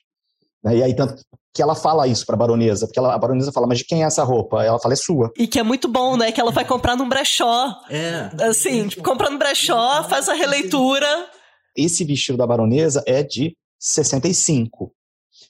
[0.64, 0.78] Né?
[0.78, 3.80] E aí, tanto que ela fala isso pra baronesa, porque ela, a baronesa fala, mas
[3.80, 4.64] de quem é essa roupa?
[4.64, 5.32] Ela fala, é sua.
[5.38, 6.32] E que é muito bom, né?
[6.32, 7.76] Que ela vai comprar num brechó.
[7.90, 8.30] É.
[8.48, 11.08] Assim, tipo, compra no brechó, faz a releitura.
[11.76, 14.94] Esse vestido da baronesa é de 65.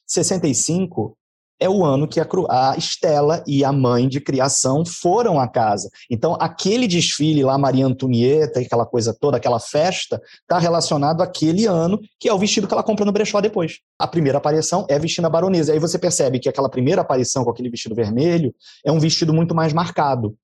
[0.07, 1.17] 65
[1.61, 5.91] é o ano que a, a Estela e a mãe de criação foram à casa.
[6.09, 11.99] Então, aquele desfile lá, Maria Antonieta, aquela coisa toda, aquela festa, está relacionado àquele ano,
[12.19, 13.77] que é o vestido que ela compra no brechó depois.
[13.99, 15.71] A primeira aparição é vestindo a baronesa.
[15.71, 19.53] Aí você percebe que aquela primeira aparição com aquele vestido vermelho é um vestido muito
[19.53, 20.35] mais marcado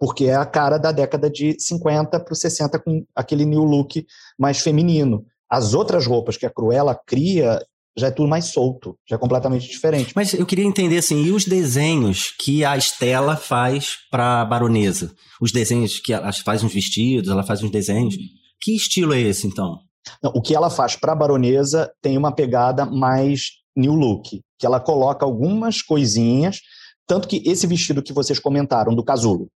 [0.00, 4.06] porque é a cara da década de 50 para 60 com aquele new look
[4.38, 5.26] mais feminino.
[5.50, 7.60] As outras roupas que a Cruella cria
[7.98, 10.12] já é tudo mais solto, já é completamente diferente.
[10.14, 15.12] Mas eu queria entender assim, e os desenhos que a Estela faz para a baronesa?
[15.40, 18.16] Os desenhos que ela faz uns vestidos, ela faz uns desenhos.
[18.60, 19.78] Que estilo é esse então?
[20.22, 24.66] Não, o que ela faz para a baronesa tem uma pegada mais new look, que
[24.66, 26.60] ela coloca algumas coisinhas,
[27.06, 29.48] tanto que esse vestido que vocês comentaram do casulo,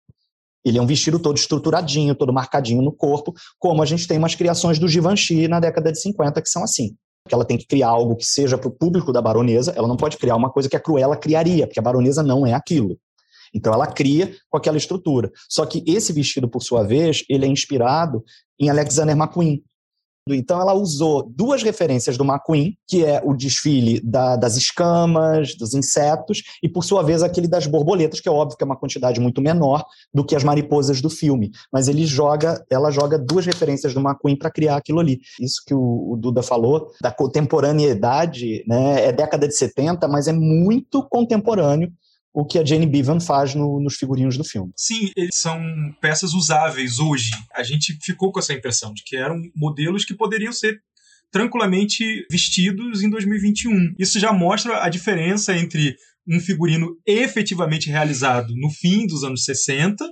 [0.63, 4.35] ele é um vestido todo estruturadinho, todo marcadinho no corpo, como a gente tem umas
[4.35, 6.95] criações do Givenchy na década de 50 que são assim
[7.27, 9.97] que ela tem que criar algo que seja para o público da baronesa, ela não
[9.97, 12.97] pode criar uma coisa que a Cruella criaria, porque a baronesa não é aquilo.
[13.53, 15.31] Então ela cria com aquela estrutura.
[15.49, 18.23] Só que esse vestido, por sua vez, ele é inspirado
[18.59, 19.61] em Alexander McQueen,
[20.29, 25.73] então ela usou duas referências do McQueen, que é o desfile da, das escamas, dos
[25.73, 29.19] insetos, e por sua vez aquele das borboletas, que é óbvio que é uma quantidade
[29.19, 31.51] muito menor do que as mariposas do filme.
[31.71, 35.19] Mas ele joga, ela joga duas referências do McQueen para criar aquilo ali.
[35.39, 40.33] Isso que o, o, Duda falou, da contemporaneidade, né, é década de 70, mas é
[40.33, 41.91] muito contemporâneo
[42.33, 44.71] o que a Jane Bevan faz no, nos figurinos do filme.
[44.75, 45.59] Sim, eles são
[45.99, 47.31] peças usáveis hoje.
[47.53, 50.79] A gente ficou com essa impressão de que eram modelos que poderiam ser
[51.31, 53.95] tranquilamente vestidos em 2021.
[53.97, 55.95] Isso já mostra a diferença entre
[56.27, 60.05] um figurino efetivamente realizado no fim dos anos 60,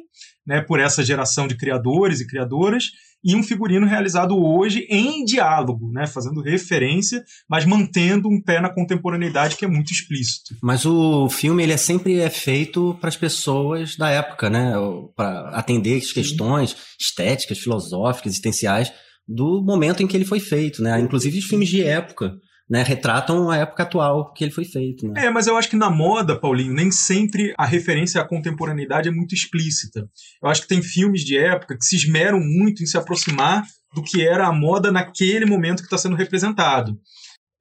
[0.50, 2.86] né, por essa geração de criadores e criadoras,
[3.24, 8.74] e um figurino realizado hoje em diálogo, né, fazendo referência, mas mantendo um pé na
[8.74, 10.56] contemporaneidade que é muito explícito.
[10.64, 14.74] Mas o filme ele é sempre é feito para as pessoas da época, né,
[15.16, 18.92] para atender as questões estéticas, filosóficas, existenciais
[19.28, 22.34] do momento em que ele foi feito, né, inclusive os filmes de época
[22.70, 25.08] né, retratam a época atual que ele foi feito.
[25.08, 25.26] Né?
[25.26, 29.12] É, mas eu acho que na moda, Paulinho, nem sempre a referência à contemporaneidade é
[29.12, 30.08] muito explícita.
[30.42, 33.64] Eu acho que tem filmes de época que se esmeram muito em se aproximar
[33.96, 36.96] do que era a moda naquele momento que está sendo representado.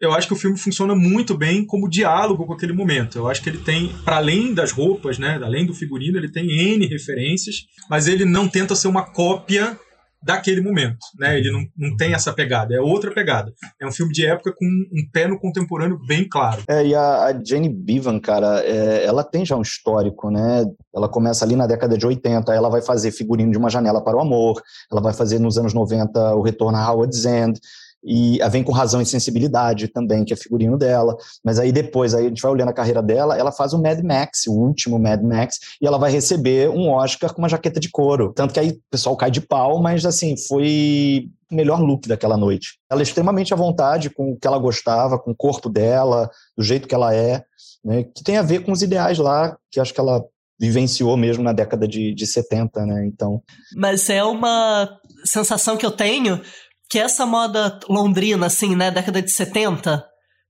[0.00, 3.18] Eu acho que o filme funciona muito bem como diálogo com aquele momento.
[3.18, 6.48] Eu acho que ele tem, para além das roupas, né, além do figurino, ele tem
[6.50, 9.76] N referências, mas ele não tenta ser uma cópia
[10.22, 11.38] daquele momento, né?
[11.38, 13.52] Ele não, não tem essa pegada, é outra pegada.
[13.80, 16.62] É um filme de época com um pé no contemporâneo bem claro.
[16.68, 20.64] É, e a, a Jane Bevan, cara, é, ela tem já um histórico, né?
[20.94, 24.16] Ela começa ali na década de 80, ela vai fazer figurino de uma janela para
[24.16, 27.58] o amor, ela vai fazer nos anos 90 o retorno a Howard's End,
[28.02, 31.16] e vem com razão e sensibilidade também, que é figurino dela.
[31.44, 34.00] Mas aí depois, aí a gente vai olhando a carreira dela, ela faz o Mad
[34.02, 37.90] Max, o último Mad Max, e ela vai receber um Oscar com uma jaqueta de
[37.90, 38.32] couro.
[38.34, 42.36] Tanto que aí o pessoal cai de pau, mas assim, foi o melhor look daquela
[42.36, 42.78] noite.
[42.90, 46.62] Ela é extremamente à vontade com o que ela gostava, com o corpo dela, do
[46.62, 47.42] jeito que ela é,
[47.84, 50.22] né, que tem a ver com os ideais lá, que acho que ela
[50.60, 53.06] vivenciou mesmo na década de, de 70, né?
[53.06, 53.40] Então.
[53.76, 54.88] Mas é uma
[55.24, 56.40] sensação que eu tenho
[56.88, 60.04] que essa moda londrina, assim, né, década de 70,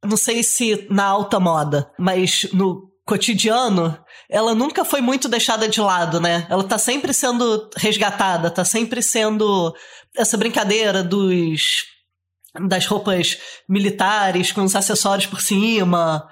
[0.05, 3.99] não sei se na alta moda, mas no cotidiano,
[4.31, 6.47] ela nunca foi muito deixada de lado, né?
[6.51, 9.75] Ela tá sempre sendo resgatada, tá sempre sendo
[10.15, 11.85] essa brincadeira dos
[12.69, 16.27] das roupas militares com os acessórios por cima.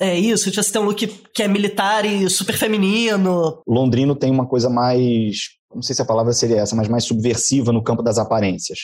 [0.00, 3.60] É isso, já se tem um look que é militar e super feminino.
[3.66, 5.36] Londrino tem uma coisa mais,
[5.74, 8.78] não sei se a palavra seria essa, mas mais subversiva no campo das aparências.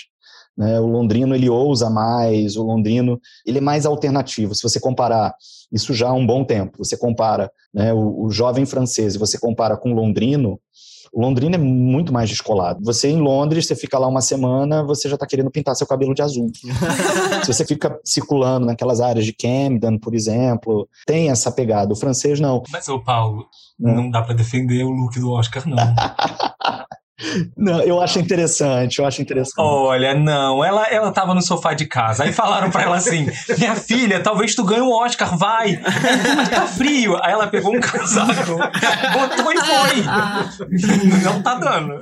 [0.59, 0.81] Né?
[0.81, 4.57] O londrino ele ousa mais, o londrino ele é mais alternativo.
[4.57, 5.33] Se você comparar
[5.71, 9.39] isso já há um bom tempo, você compara né, o, o jovem francês e você
[9.39, 10.59] compara com o londrino,
[11.13, 12.81] o londrino é muito mais descolado.
[12.85, 16.13] Você em Londres, você fica lá uma semana, você já está querendo pintar seu cabelo
[16.13, 16.51] de azul.
[17.45, 21.93] Se você fica circulando naquelas áreas de Camden, por exemplo, tem essa pegada.
[21.93, 22.63] O francês não.
[22.71, 23.47] Mas, ô Paulo,
[23.79, 25.77] não, não dá para defender o look do Oscar, não.
[27.57, 29.55] Não, eu acho interessante, eu acho interessante.
[29.59, 33.27] Olha, não, ela, ela tava no sofá de casa, aí falaram pra ela assim,
[33.59, 35.81] minha filha, talvez tu ganhe o um Oscar, vai,
[36.37, 37.17] mas tá frio.
[37.23, 40.03] Aí ela pegou um casaco, botou e foi.
[41.25, 41.99] Não tá dando.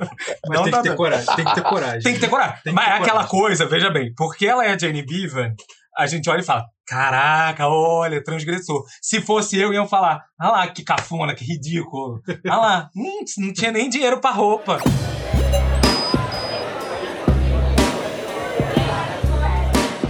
[0.47, 0.97] Mas não tem tá que ter dando.
[0.97, 2.01] coragem, tem que ter coragem.
[2.01, 2.61] Tem que ter coragem.
[2.63, 5.53] Tem que mas é aquela coisa, veja bem, porque ela é a Jane Bevan,
[5.97, 8.85] a gente olha e fala, caraca, olha, transgressor.
[9.01, 12.21] Se fosse eu, iam falar, ah lá, que cafona, que ridículo.
[12.47, 14.79] Ah lá, hum, não tinha nem dinheiro pra roupa.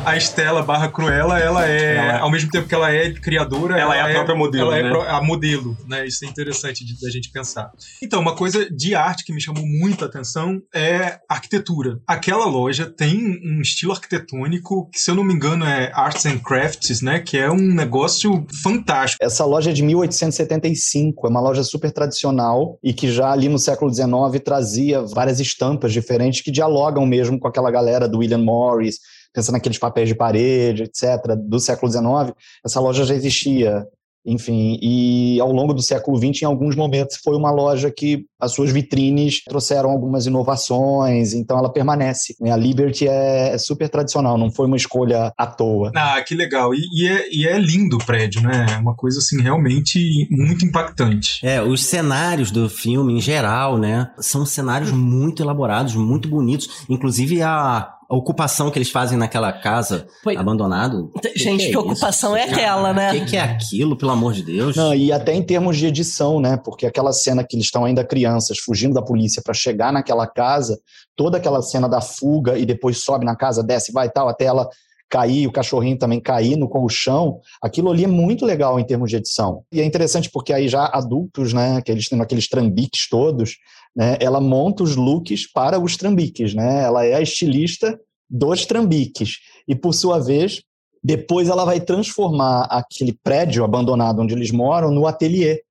[0.08, 3.78] A Estela barra Cruella, ela é, Ela é- ao mesmo tempo que ela é criadora,
[3.78, 4.90] Ela é a própria modelo, Ela é né?
[4.90, 6.08] pro- a modelo, né?
[6.08, 7.70] Isso é interessante de- da gente pensar.
[8.02, 12.00] Então, uma coisa de arte que me chamou muita atenção é arquitetura.
[12.08, 16.40] Aquela loja tem um estilo arquitetônico que, se eu não me engano, é Arts and
[16.40, 17.20] Crafts, né?
[17.20, 19.22] Que é um negócio fantástico.
[19.22, 23.60] Essa loja é de 1875, é uma loja super tradicional e que já ali no
[23.60, 28.96] século XIX trazia várias estampas diferentes que dialogam mesmo com aquela galera do William Morris,
[29.38, 32.36] pensando naqueles papéis de parede, etc., do século XIX.
[32.66, 33.86] Essa loja já existia,
[34.26, 38.52] enfim, e ao longo do século XX, em alguns momentos, foi uma loja que as
[38.52, 42.36] suas vitrines trouxeram algumas inovações, então ela permanece.
[42.40, 42.52] né?
[42.52, 45.92] A Liberty é é super tradicional, não foi uma escolha à toa.
[45.96, 46.74] Ah, que legal.
[46.74, 48.66] E, e é, e é lindo o prédio, né?
[48.74, 51.40] É uma coisa, assim, realmente muito impactante.
[51.46, 54.10] É, os cenários do filme, em geral, né?
[54.20, 56.86] São cenários muito elaborados, muito bonitos.
[56.90, 60.98] Inclusive a, a ocupação que eles fazem naquela casa Pois- abandonada.
[61.36, 62.54] Gente, que, é ocupação é isso?
[62.54, 63.10] aquela, né?
[63.10, 64.76] O que, que é aquilo, pelo amor de Deus?
[64.76, 66.58] Não, e até em termos de edição, né?
[66.64, 70.80] Porque aquela cena que eles estão ainda crianças fugindo da polícia para chegar naquela casa,
[71.16, 74.46] toda aquela cena da fuga e depois sobe na casa, desce, vai e tal, até
[74.46, 74.70] ela
[75.10, 79.16] cair, o cachorrinho também cair no colchão, aquilo ali é muito legal em termos de
[79.16, 79.64] edição.
[79.72, 83.56] E é interessante porque aí já adultos, né, que eles têm aqueles trambiques todos,
[83.98, 86.84] né, ela monta os looks para os trambiques, né?
[86.84, 89.40] Ela é a estilista dos trambiques.
[89.68, 90.62] E por sua vez,
[91.04, 95.62] depois ela vai transformar aquele prédio abandonado onde eles moram no ateliê.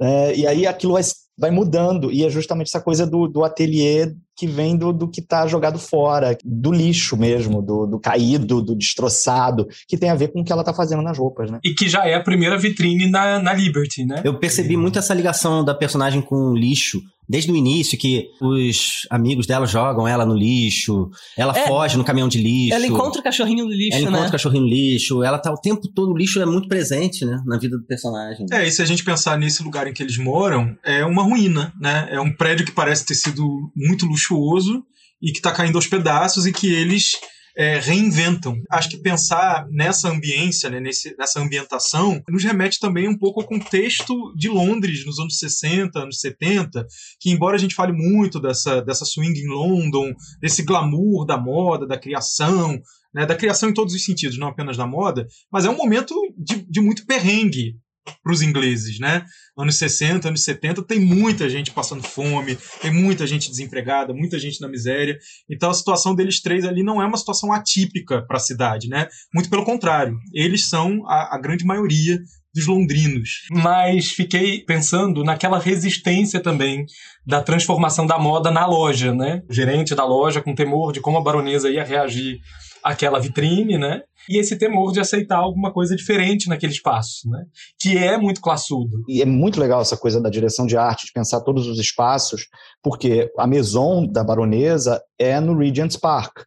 [0.00, 1.02] É, e aí aquilo vai,
[1.36, 5.20] vai mudando, e é justamente essa coisa do, do ateliê que vem do, do que
[5.20, 10.28] está jogado fora, do lixo mesmo, do, do caído, do destroçado, que tem a ver
[10.28, 11.60] com o que ela está fazendo nas roupas, né?
[11.64, 14.22] E que já é a primeira vitrine na, na Liberty, né?
[14.24, 17.00] Eu percebi muito essa ligação da personagem com o lixo.
[17.28, 21.66] Desde o início, que os amigos dela jogam ela no lixo, ela É.
[21.66, 22.74] foge no caminhão de lixo.
[22.74, 24.28] Ela encontra o cachorrinho no lixo, Ela encontra né?
[24.28, 27.42] o cachorrinho no lixo, ela tá o tempo todo, o lixo é muito presente, né,
[27.46, 28.46] na vida do personagem.
[28.52, 31.72] É, e se a gente pensar nesse lugar em que eles moram, é uma ruína,
[31.80, 32.08] né?
[32.10, 33.42] É um prédio que parece ter sido
[33.74, 34.84] muito luxuoso
[35.22, 37.12] e que está caindo aos pedaços e que eles
[37.56, 38.60] é, reinventam.
[38.70, 43.46] Acho que pensar nessa ambiência, né, nesse, nessa ambientação, nos remete também um pouco ao
[43.46, 46.86] contexto de Londres nos anos 60, anos 70,
[47.20, 51.86] que embora a gente fale muito dessa, dessa swing em London, desse glamour da moda,
[51.86, 52.80] da criação,
[53.14, 56.14] né, da criação em todos os sentidos, não apenas da moda, mas é um momento
[56.36, 57.76] de, de muito perrengue
[58.22, 59.24] para os ingleses, né?
[59.56, 64.60] Anos 60, anos 70, tem muita gente passando fome, tem muita gente desempregada, muita gente
[64.60, 65.18] na miséria.
[65.48, 69.08] Então a situação deles três ali não é uma situação atípica para a cidade, né?
[69.32, 72.18] Muito pelo contrário, eles são a, a grande maioria
[72.54, 73.42] dos londrinos.
[73.50, 76.86] Mas fiquei pensando naquela resistência também
[77.26, 79.42] da transformação da moda na loja, né?
[79.48, 82.38] O gerente da loja com temor de como a baronesa ia reagir
[82.84, 84.02] àquela vitrine, né?
[84.28, 87.44] E esse temor de aceitar alguma coisa diferente naquele espaço, né?
[87.80, 89.02] Que é muito classudo.
[89.08, 92.46] E é muito legal essa coisa da direção de arte, de pensar todos os espaços,
[92.82, 96.42] porque a maison da baronesa é no Regent's Park.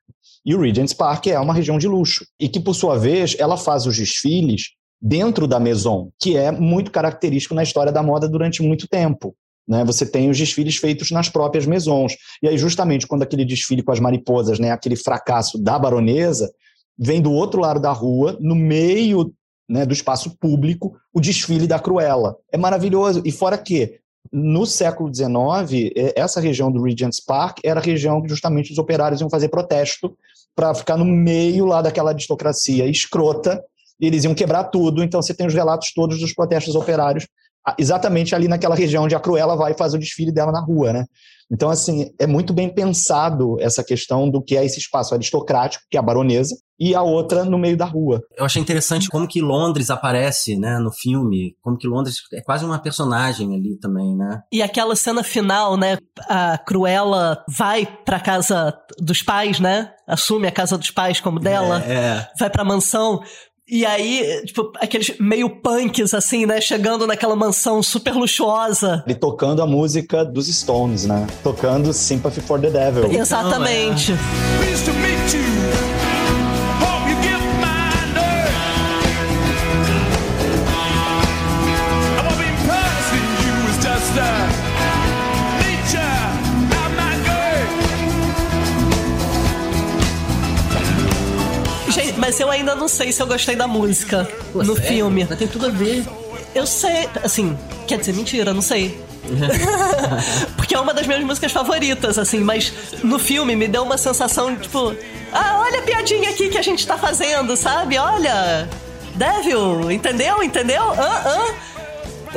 [0.45, 2.25] E o Regent's Park é uma região de luxo.
[2.39, 6.91] E que, por sua vez, ela faz os desfiles dentro da Maison, que é muito
[6.91, 9.35] característico na história da moda durante muito tempo.
[9.67, 9.83] Né?
[9.85, 12.15] Você tem os desfiles feitos nas próprias Maisons.
[12.41, 16.51] E aí, justamente, quando aquele desfile com as mariposas, né, aquele fracasso da baronesa,
[16.97, 19.33] vem do outro lado da rua, no meio
[19.69, 22.37] né, do espaço público, o desfile da Cruella.
[22.51, 23.21] É maravilhoso.
[23.25, 23.99] E fora que,
[24.31, 29.21] no século XIX, essa região do Regent's Park era a região que justamente os operários
[29.21, 30.17] iam fazer protesto
[30.55, 33.63] para ficar no meio lá daquela aristocracia escrota
[33.99, 35.03] e eles iam quebrar tudo.
[35.03, 37.27] Então você tem os relatos todos dos protestos operários,
[37.77, 41.05] exatamente ali naquela região onde a Cruella vai fazer o desfile dela na rua, né?
[41.51, 45.95] Então, assim, é muito bem pensado essa questão do que é esse espaço aristocrático, que
[45.95, 48.21] é a baronesa, e a outra no meio da rua.
[48.37, 52.65] Eu achei interessante como que Londres aparece, né, no filme, como que Londres é quase
[52.65, 54.41] uma personagem ali também, né?
[54.51, 55.97] E aquela cena final, né,
[56.27, 59.91] a Cruella vai pra casa dos pais, né?
[60.07, 62.27] Assume a casa dos pais como dela, É, é.
[62.39, 63.21] vai pra mansão.
[63.69, 66.61] E aí, tipo, aqueles meio punks, assim, né?
[66.61, 69.03] Chegando naquela mansão super luxuosa.
[69.05, 71.27] E tocando a música dos Stones, né?
[71.43, 73.11] Tocando Sympathy for the Devil.
[73.11, 74.13] Exatamente.
[74.57, 75.86] Pleased to
[92.37, 94.83] mas eu ainda não sei se eu gostei da música no sério?
[94.83, 95.25] filme.
[95.27, 96.05] Mas tem tudo a ver.
[96.53, 97.57] Eu sei, assim,
[97.87, 99.01] quer dizer, mentira, não sei.
[100.55, 102.71] Porque é uma das minhas músicas favoritas, assim, mas
[103.03, 104.95] no filme me deu uma sensação, tipo,
[105.33, 107.97] ah, olha a piadinha aqui que a gente tá fazendo, sabe?
[107.97, 108.69] Olha,
[109.15, 110.43] Devil, entendeu?
[110.43, 110.83] Entendeu?
[110.91, 111.53] Ah, ah.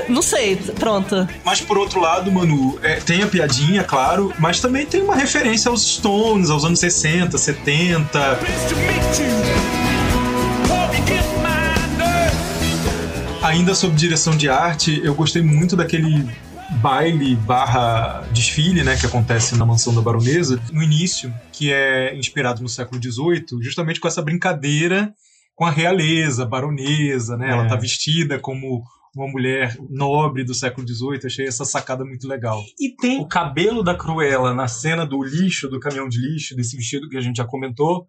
[0.08, 1.28] Não sei, pronto.
[1.44, 5.68] Mas por outro lado, Manu, é, tem a piadinha, claro, mas também tem uma referência
[5.68, 8.38] aos Stones, aos anos 60, 70.
[13.50, 16.24] Ainda sob direção de arte, eu gostei muito daquele
[16.80, 22.62] baile barra desfile, né, que acontece na mansão da baronesa, no início, que é inspirado
[22.62, 25.12] no século XVIII, justamente com essa brincadeira
[25.56, 27.68] com a realeza, baronesa, né, ela É.
[27.68, 28.84] tá vestida como
[29.16, 32.62] uma mulher nobre do século XVIII, achei essa sacada muito legal.
[32.78, 36.76] E tem o cabelo da Cruella na cena do lixo, do caminhão de lixo, desse
[36.76, 38.06] vestido que a gente já comentou.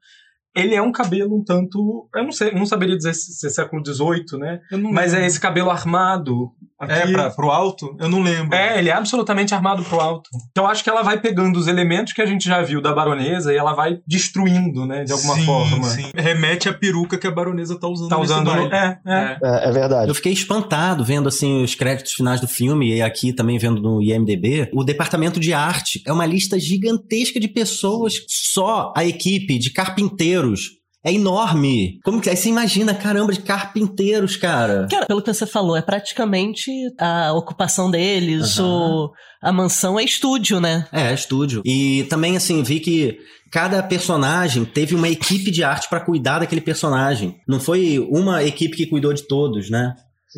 [0.55, 2.09] Ele é um cabelo um tanto.
[2.13, 4.61] Eu não sei, não saberia dizer se se é século XVIII, né?
[4.91, 5.27] Mas é lembro.
[5.27, 6.51] esse cabelo armado.
[6.87, 7.13] É, Aqui.
[7.13, 7.95] pra, pro alto?
[7.99, 8.55] Eu não lembro.
[8.55, 10.29] É, ele é absolutamente armado pro alto.
[10.51, 12.93] Então eu acho que ela vai pegando os elementos que a gente já viu da
[12.93, 15.83] baronesa e ela vai destruindo, né, de alguma Sim, forma.
[15.89, 16.11] sim.
[16.15, 18.45] Remete à peruca que a baronesa tá usando Tá nesse usando.
[18.51, 18.65] baile.
[18.69, 19.37] no- É, é.
[19.43, 20.09] É, é verdade.
[20.09, 24.01] Eu fiquei espantado vendo assim os créditos finais do filme e aqui também vendo no
[24.01, 24.69] IMDb.
[24.73, 30.80] O departamento de arte é uma lista gigantesca de pessoas, só a equipe de carpinteiros.
[31.03, 31.99] É enorme.
[32.03, 34.87] Como que aí você imagina, caramba, de carpinteiros, cara?
[34.89, 38.67] Cara, pelo que você falou, é praticamente a ocupação deles, Aham.
[38.67, 40.87] o, a mansão é estúdio, né?
[40.91, 41.63] É, estúdio.
[41.65, 43.17] E também, assim, vi que
[43.51, 47.35] cada personagem teve uma equipe de arte pra cuidar daquele personagem.
[47.47, 49.95] Não foi uma equipe que cuidou de todos, né?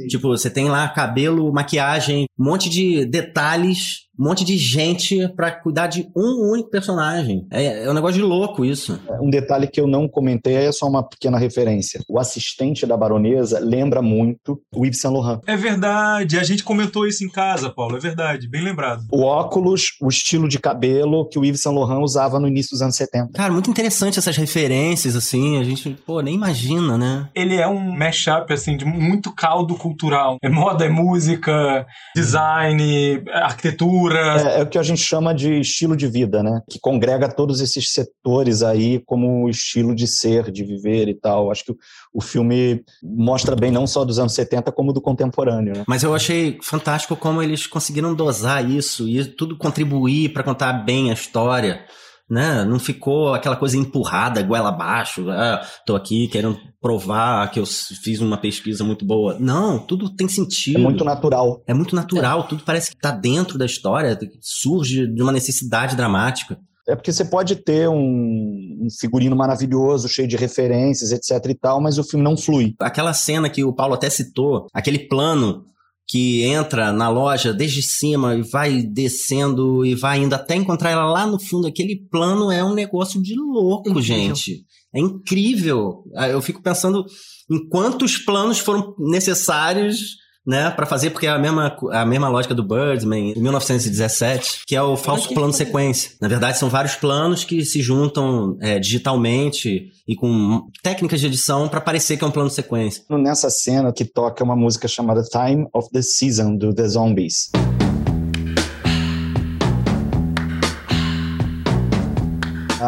[0.10, 5.52] Tipo, você tem lá cabelo, maquiagem, um monte de detalhes, um monte de gente pra
[5.52, 7.48] cuidar de um único personagem.
[7.52, 9.00] É, é um negócio de louco isso.
[9.22, 12.02] Um detalhe que eu não comentei é só uma pequena referência.
[12.08, 15.42] O assistente da baronesa lembra muito o Yves Saint Laurent.
[15.48, 19.04] É verdade, a gente comentou isso em casa, Paulo, é verdade, bem lembrado.
[19.12, 22.82] O óculos, o estilo de cabelo que o Yves Saint Laurent usava no início dos
[22.82, 23.34] anos 70.
[23.34, 27.30] Cara, muito interessante essas referências, assim, a gente, pô, nem imagina, né?
[27.34, 30.38] Ele é um mashup, assim, de muito caldo cultural.
[30.42, 31.86] É moda, é música,
[32.16, 34.04] design, arquitetura.
[34.20, 36.62] É, é o que a gente chama de estilo de vida, né?
[36.70, 41.52] Que congrega todos esses setores aí como estilo de ser, de viver e tal.
[41.52, 41.78] Acho que o,
[42.14, 45.84] o filme mostra bem não só dos anos 70, como do contemporâneo, né?
[45.88, 51.10] Mas eu achei fantástico como eles conseguiram dosar isso e tudo contribuir pra contar bem
[51.10, 51.86] a história.
[52.30, 52.64] Né?
[52.64, 55.30] Não ficou aquela coisa empurrada, goela abaixo.
[55.30, 59.38] Ah, tô aqui querendo provar que eu fiz uma pesquisa muito boa.
[59.40, 60.80] Não, tudo tem sentido.
[60.80, 61.62] É muito natural.
[61.68, 62.44] É muito natural, é.
[62.44, 66.58] tudo parece que tá dentro da história, surge de uma necessidade dramática.
[66.88, 71.82] É porque você pode ter um, um, figurino maravilhoso, cheio de referências, etc e tal,
[71.82, 72.76] mas o filme não flui.
[72.80, 75.66] Aquela cena que o Paulo até citou, aquele plano
[76.14, 81.06] que entra na loja desde cima e vai descendo e vai indo até encontrar ela
[81.06, 81.66] lá no fundo.
[81.66, 84.04] Aquele plano é um negócio de louco, incrível.
[84.04, 84.64] gente.
[84.94, 86.04] É incrível.
[86.16, 87.04] Ah, eu fico pensando
[87.50, 92.54] em quantos planos foram necessários né, para fazer, porque é a mesma, a mesma lógica
[92.54, 96.12] do Birdman, em 1917, que é o falso plano sequência.
[96.22, 101.68] Na verdade, são vários planos que se juntam é, digitalmente e com técnicas de edição
[101.68, 103.04] para parecer que é um plano sequência.
[103.10, 107.52] Nessa cena que toca uma música chamada Time of the Season, do The Zombies.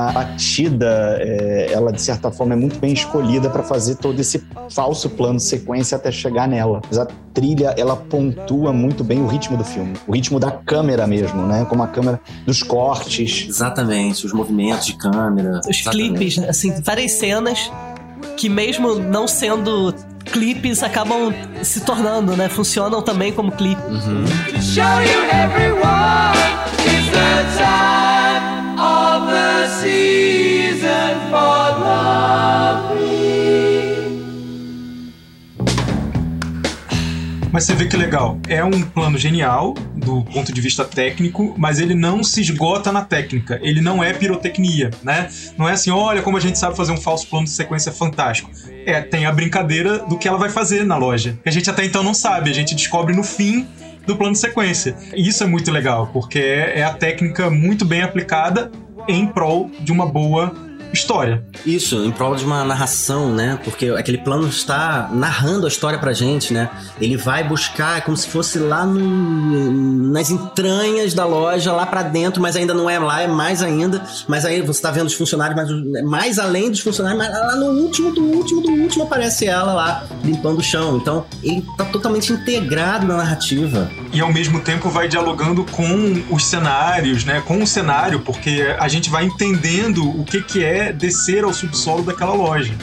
[0.10, 4.44] A batida, é, ela de certa forma é muito bem escolhida para fazer todo esse
[4.70, 6.82] falso plano sequência até chegar nela.
[6.88, 11.06] Mas a trilha, ela pontua muito bem o ritmo do filme, o ritmo da câmera
[11.06, 11.66] mesmo, né?
[11.70, 13.46] Como a câmera dos cortes.
[13.48, 15.60] Exatamente, os movimentos de câmera.
[15.70, 16.16] Os exatamente.
[16.16, 17.72] clipes, assim, várias cenas
[18.38, 19.94] que mesmo não sendo
[20.26, 21.34] clipes acabam
[21.64, 22.50] se tornando, né?
[22.50, 23.82] Funcionam também como clipe.
[23.82, 24.26] Uhum.
[37.56, 38.38] Mas você vê que legal.
[38.50, 43.02] É um plano genial do ponto de vista técnico, mas ele não se esgota na
[43.02, 43.58] técnica.
[43.64, 45.30] Ele não é pirotecnia, né?
[45.58, 48.52] Não é assim, olha como a gente sabe fazer um falso plano de sequência fantástico.
[48.86, 51.40] É, tem a brincadeira do que ela vai fazer na loja.
[51.46, 53.66] A gente até então não sabe, a gente descobre no fim
[54.06, 54.94] do plano de sequência.
[55.16, 58.70] E isso é muito legal, porque é, é a técnica muito bem aplicada
[59.08, 60.54] em prol de uma boa
[60.94, 61.44] história.
[61.66, 63.60] Isso, em prol de uma narração, né?
[63.64, 66.70] Porque aquele plano está narrando a história pra gente, né?
[67.00, 72.04] Ele vai buscar, é como se fosse lá no, nas entranhas da loja, lá para
[72.04, 74.02] dentro, mas ainda não é lá, é mais ainda.
[74.28, 77.68] Mas aí você tá vendo os funcionários, mas mais além dos funcionários, mas lá no
[77.82, 80.98] último, do último, do último aparece ela lá limpando o chão.
[80.98, 83.90] Então ele tá totalmente integrado na narrativa.
[84.14, 87.42] E ao mesmo tempo vai dialogando com os cenários, né?
[87.46, 92.04] Com o cenário, porque a gente vai entendendo o que que é descer ao subsolo
[92.04, 92.74] daquela loja.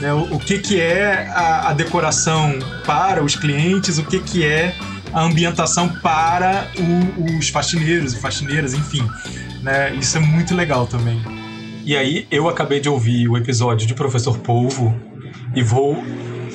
[0.00, 0.12] Né?
[0.12, 4.74] O, o, que, que é a, a, decoração para os clientes, o que, que é
[5.12, 9.06] a ambientação para o, os faxineiros e faxineiras, enfim.
[9.62, 9.94] Né?
[9.94, 11.22] Isso é muito legal também.
[11.84, 14.94] E aí, eu acabei de ouvir o episódio de Professor Polvo
[15.54, 16.02] e vou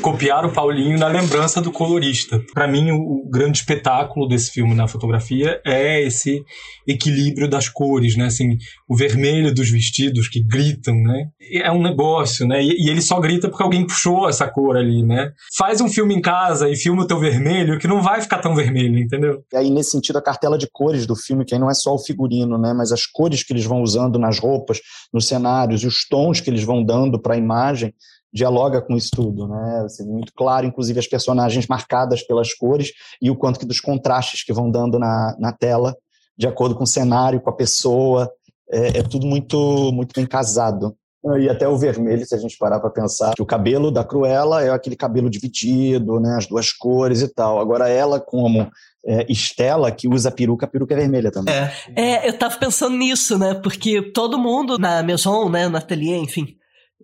[0.02, 2.42] copiar o Paulinho na lembrança do colorista.
[2.54, 6.44] Para mim, o, grande espetáculo desse filme na fotografia é esse
[6.88, 8.26] equilíbrio das cores, né?
[8.26, 11.28] Assim, o vermelho dos vestidos que gritam, né?
[11.52, 12.64] É um negócio, né?
[12.64, 15.32] E, e, ele só grita porque alguém puxou essa cor ali, né?
[15.58, 18.56] Faz um filme em casa e filma o teu vermelho que não vai ficar tão
[18.56, 19.44] vermelho, entendeu?
[19.52, 21.94] E aí, nesse sentido, a cartela de cores do filme, que aí não é só
[21.94, 22.74] o figurino, né?
[22.74, 24.80] Mas as cores que eles vão usando nas roupas,
[25.14, 27.94] nos cenários os tons que eles vão dando para a imagem
[28.38, 29.82] dialoga com isso tudo, né?
[29.86, 34.44] Assim, muito claro, inclusive as personagens marcadas pelas cores e o quanto que dos contrastes
[34.44, 35.96] que vão dando na, na tela,
[36.38, 38.32] de acordo com o cenário, com a pessoa,
[38.72, 40.96] é, é tudo muito muito bem casado.
[41.40, 44.64] E até o vermelho, se a gente parar para pensar, que o cabelo da Cruella
[44.64, 47.60] é aquele cabelo dividido, né, as duas cores e tal.
[47.60, 48.72] Agora ela como
[49.06, 51.54] é, Estela, que usa peruca, a peruca é vermelha também.
[51.54, 51.72] É.
[51.96, 53.56] é, eu tava pensando nisso, né?
[53.56, 56.57] Porque todo mundo na Maison, né, no ateliê, enfim,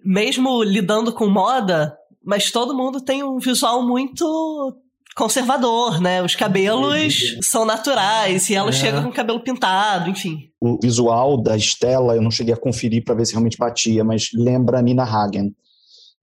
[0.03, 4.75] mesmo lidando com moda, mas todo mundo tem um visual muito
[5.15, 6.23] conservador, né?
[6.23, 8.73] Os cabelos são naturais e ela é.
[8.73, 10.49] chega com o cabelo pintado, enfim.
[10.59, 14.29] O visual da Estela eu não cheguei a conferir para ver se realmente batia, mas
[14.33, 15.53] lembra a Nina Hagen.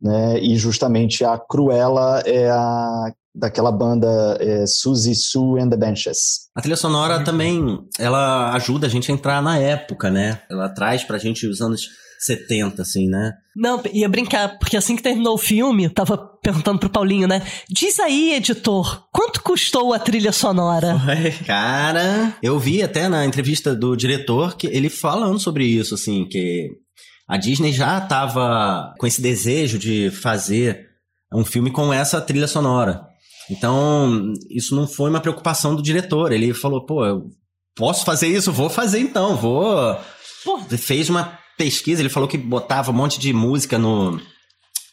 [0.00, 0.40] Né?
[0.40, 6.48] E justamente a Cruella é a daquela banda é, Suzy Sue and the Benches.
[6.54, 10.42] A trilha sonora também, ela ajuda a gente a entrar na época, né?
[10.50, 11.88] Ela traz pra gente os anos
[12.20, 13.32] 70, assim, né?
[13.56, 17.42] Não, ia brincar, porque assim que terminou o filme, eu tava perguntando pro Paulinho, né?
[17.68, 20.96] Diz aí, editor, quanto custou a trilha sonora?
[21.46, 26.68] cara, eu vi até na entrevista do diretor que ele falando sobre isso, assim, que
[27.26, 30.86] a Disney já tava com esse desejo de fazer
[31.32, 33.00] um filme com essa trilha sonora.
[33.50, 36.32] Então, isso não foi uma preocupação do diretor.
[36.32, 37.30] Ele falou, pô, eu
[37.74, 38.52] posso fazer isso?
[38.52, 39.96] Vou fazer então, vou.
[40.44, 40.60] Pô.
[40.76, 44.18] Fez uma pesquisa, ele falou que botava um monte de música no,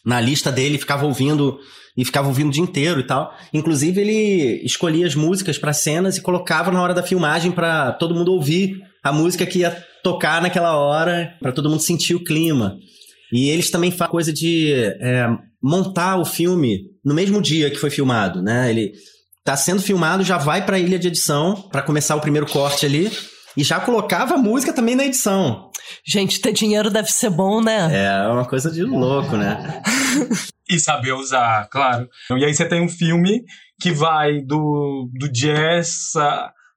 [0.04, 1.58] na lista dele, ficava ouvindo
[1.96, 3.34] e ficava ouvindo o dia inteiro e tal.
[3.54, 8.14] Inclusive, ele escolhia as músicas para cenas e colocava na hora da filmagem para todo
[8.14, 9.70] mundo ouvir a música que ia
[10.04, 12.76] tocar naquela hora para todo mundo sentir o clima.
[13.32, 15.26] E eles também fazem coisa de é,
[15.62, 18.68] montar o filme no mesmo dia que foi filmado, né?
[18.68, 18.92] Ele
[19.42, 22.84] tá sendo filmado, já vai para a ilha de edição para começar o primeiro corte
[22.84, 23.10] ali
[23.58, 25.68] e já colocava a música também na edição.
[26.06, 27.88] Gente, ter dinheiro deve ser bom, né?
[27.92, 29.82] É uma coisa de louco, né?
[30.70, 32.08] e saber usar, claro.
[32.30, 33.42] E aí você tem um filme
[33.80, 36.12] que vai do, do jazz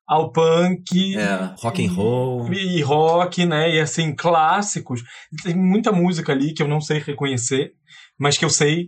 [0.08, 1.16] ao punk.
[1.16, 2.52] É, rock and roll.
[2.52, 3.76] E rock, né?
[3.76, 5.04] E assim, clássicos.
[5.44, 7.74] Tem muita música ali que eu não sei reconhecer,
[8.20, 8.88] mas que eu sei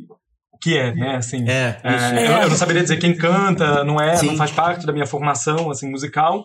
[0.51, 1.17] o que é, né?
[1.17, 4.27] Assim, é, é, eu, eu, não saberia dizer quem canta, não é, Sim.
[4.27, 6.43] não faz parte da minha formação assim musical,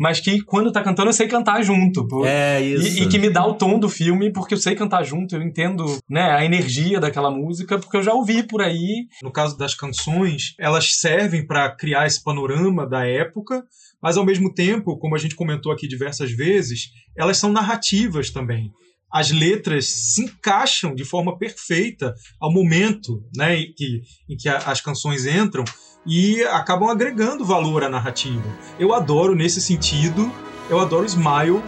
[0.00, 2.08] mas que quando tá cantando eu sei cantar junto.
[2.08, 2.24] Pô.
[2.24, 3.00] É, isso.
[3.00, 5.42] E, e, que me dá o tom do filme, porque eu sei cantar junto, eu
[5.42, 9.06] entendo, né, a energia daquela música, porque eu já ouvi por aí.
[9.22, 13.62] No caso das canções, elas servem para criar esse panorama da época,
[14.02, 18.72] mas ao mesmo tempo, como a gente comentou aqui diversas vezes, elas são narrativas também
[19.12, 24.80] as letras se encaixam de forma perfeita ao momento né, em que, em que as
[24.80, 25.64] canções entram
[26.06, 28.44] e acabam agregando valor à narrativa.
[28.78, 30.30] Eu adoro nesse sentido,
[30.68, 31.62] eu adoro Smile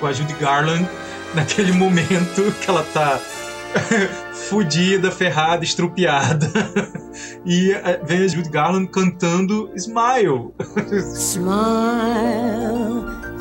[0.00, 0.88] com a Judy Garland
[1.34, 3.20] naquele momento que ela tá
[4.48, 6.50] fudida, ferrada, estrupiada.
[7.44, 10.54] e eh, vem a Judy Garland cantando Smile.
[11.14, 11.54] Smile,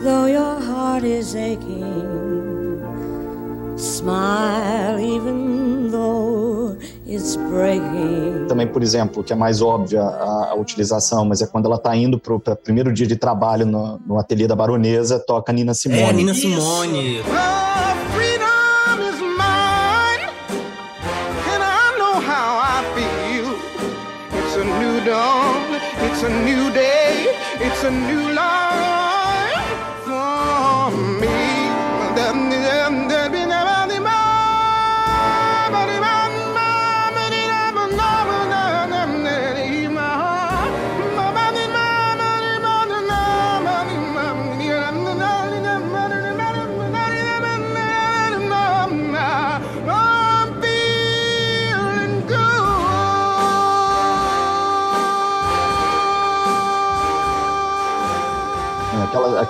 [0.03, 2.15] though your heart is aching.
[3.77, 6.54] Smile, even though.
[8.47, 11.95] Também, por exemplo, que é mais óbvia a, a utilização, mas é quando ela está
[11.95, 16.01] indo para o primeiro dia de trabalho no, no ateliê da baronesa, toca Nina Simone.
[16.01, 17.21] É, Nina Simone.
[25.97, 27.27] It's a new day,
[27.59, 28.74] it's a new life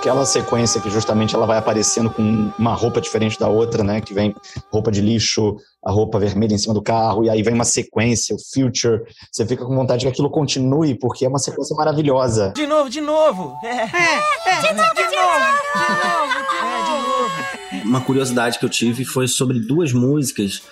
[0.06, 4.00] aquela, sequência que justamente ela vai aparecendo com uma roupa diferente da outra, né?
[4.00, 4.34] Que vem
[4.70, 8.34] roupa de lixo, a roupa vermelha em cima do carro, e aí vem uma sequência,
[8.34, 9.02] o future.
[9.32, 12.52] Você fica com vontade que aquilo continue, porque é uma sequência maravilhosa.
[12.54, 13.56] De novo, de novo!
[13.64, 15.44] É, é, é de, novo, de, novo,
[15.74, 17.88] de novo, é, de novo!
[17.88, 20.62] Uma curiosidade que eu tive foi sobre duas músicas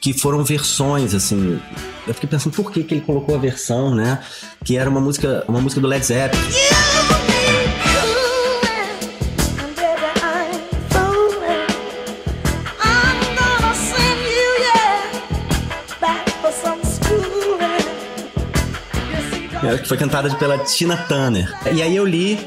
[0.00, 1.60] que foram versões, assim.
[2.06, 4.22] Eu fiquei pensando por que, que ele colocou a versão, né?
[4.64, 6.42] Que era uma música, uma música do Led Zeppelin.
[6.42, 7.21] Yeah!
[19.78, 21.52] Que foi cantada pela Tina Turner.
[21.72, 22.38] E aí eu li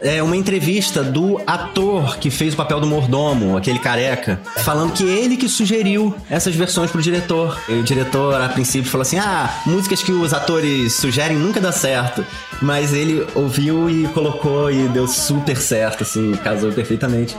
[0.00, 5.02] é, uma entrevista do ator que fez o papel do mordomo, aquele careca, falando que
[5.02, 7.58] ele que sugeriu essas versões pro diretor.
[7.68, 11.72] E o diretor, a princípio, falou assim: ah, músicas que os atores sugerem nunca dá
[11.72, 12.24] certo.
[12.60, 17.36] Mas ele ouviu e colocou e deu super certo, assim, casou perfeitamente.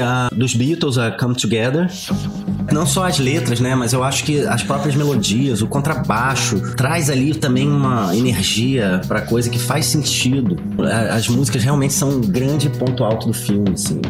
[0.00, 1.90] A dos Beatles, a Come Together.
[2.72, 3.74] Não só as letras, né?
[3.74, 9.20] Mas eu acho que as próprias melodias, o contrabaixo, traz ali também uma energia pra
[9.20, 10.56] coisa que faz sentido.
[11.10, 14.00] As músicas realmente são um grande ponto alto do filme, assim.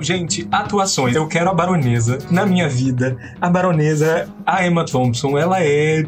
[0.00, 1.16] Gente, atuações.
[1.16, 3.16] Eu quero a baronesa na minha vida.
[3.40, 6.04] A baronesa, a Emma Thompson, ela é.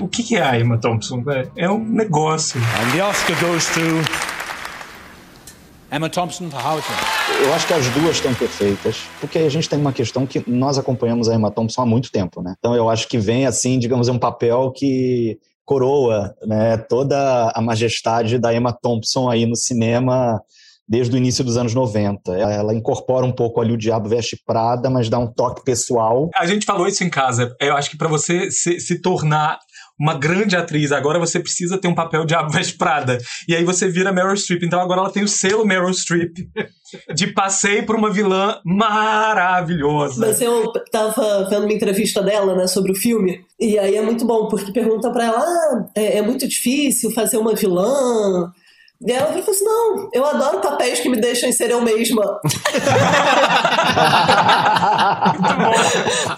[0.00, 1.22] O que, é a Emma Thompson?
[1.28, 2.60] É, é um negócio.
[2.60, 3.80] And the Oscar goes to.
[5.90, 6.86] Emma Thompson for Howard.
[7.42, 10.76] Eu acho que as duas estão perfeitas, porque a gente tem uma questão que nós
[10.76, 12.54] acompanhamos a Emma Thompson há muito tempo, né?
[12.58, 18.38] Então eu acho que vem assim, digamos, um papel que coroa, né, toda a majestade
[18.38, 20.40] da Emma Thompson aí no cinema
[20.88, 22.32] desde o início dos anos 90.
[22.32, 26.30] Ela incorpora um pouco ali o Diabo Veste Prada, mas dá um toque pessoal.
[26.34, 27.54] A gente falou isso em casa.
[27.60, 29.58] Eu acho que para você se, se tornar
[30.00, 33.18] uma grande atriz, agora você precisa ter um papel de Ava Prada.
[33.48, 34.62] E aí você vira Meryl Streep.
[34.62, 36.36] Então agora ela tem o selo Meryl Streep
[37.14, 40.26] de passei por uma vilã maravilhosa.
[40.26, 44.24] Mas eu tava vendo uma entrevista dela, né, sobre o filme, e aí é muito
[44.24, 48.50] bom, porque pergunta pra ela: ah, é, é muito difícil fazer uma vilã.
[49.06, 52.40] E ela falou assim: não, eu adoro papéis que me deixam ser eu mesma.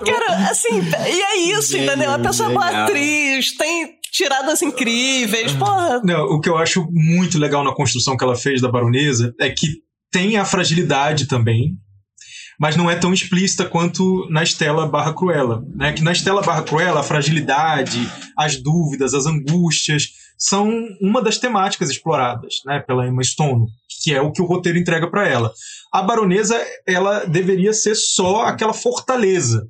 [0.04, 2.10] Cara, assim, e é isso, entendeu?
[2.12, 6.02] A pessoa é boa atriz, tem tiradas incríveis, porra.
[6.04, 9.48] Não, o que eu acho muito legal na construção que ela fez da baronesa é
[9.48, 9.78] que
[10.12, 11.78] tem a fragilidade também,
[12.58, 15.64] mas não é tão explícita quanto na Estela barra Cruella.
[15.74, 15.94] Né?
[15.94, 18.06] Que na Estela barra Cruella, a fragilidade,
[18.36, 23.66] as dúvidas, as angústias são uma das temáticas exploradas né, pela Emma Stone,
[24.02, 25.52] que é o que o roteiro entrega para ela.
[25.92, 29.68] A baronesa, ela deveria ser só aquela fortaleza.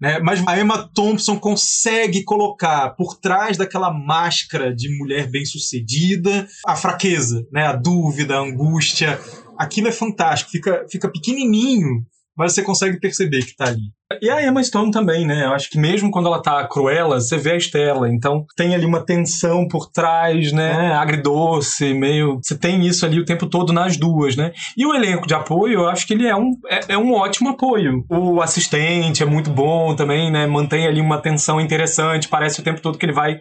[0.00, 0.20] Né?
[0.20, 7.44] Mas a Emma Thompson consegue colocar por trás daquela máscara de mulher bem-sucedida a fraqueza,
[7.52, 7.66] né?
[7.66, 9.20] a dúvida, a angústia.
[9.58, 12.04] Aquilo é fantástico, fica, fica pequenininho
[12.36, 13.92] mas você consegue perceber que tá ali.
[14.20, 15.44] E a Emma Stone também, né?
[15.44, 18.08] Eu acho que mesmo quando ela tá cruela, você vê a Estela.
[18.08, 20.94] Então tem ali uma tensão por trás, né?
[20.94, 22.38] Agridoce, meio.
[22.42, 24.52] Você tem isso ali o tempo todo nas duas, né?
[24.76, 27.50] E o elenco de apoio, eu acho que ele é um, é, é um ótimo
[27.50, 28.04] apoio.
[28.10, 30.46] O assistente é muito bom também, né?
[30.46, 32.28] Mantém ali uma tensão interessante.
[32.28, 33.40] Parece o tempo todo que ele vai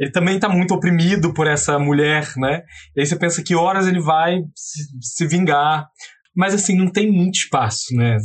[0.00, 2.62] ele também está muito oprimido por essa mulher, né?
[2.96, 5.86] E aí você pensa que horas ele vai se, se vingar.
[6.40, 8.16] Mas assim, não tem muito espaço, né?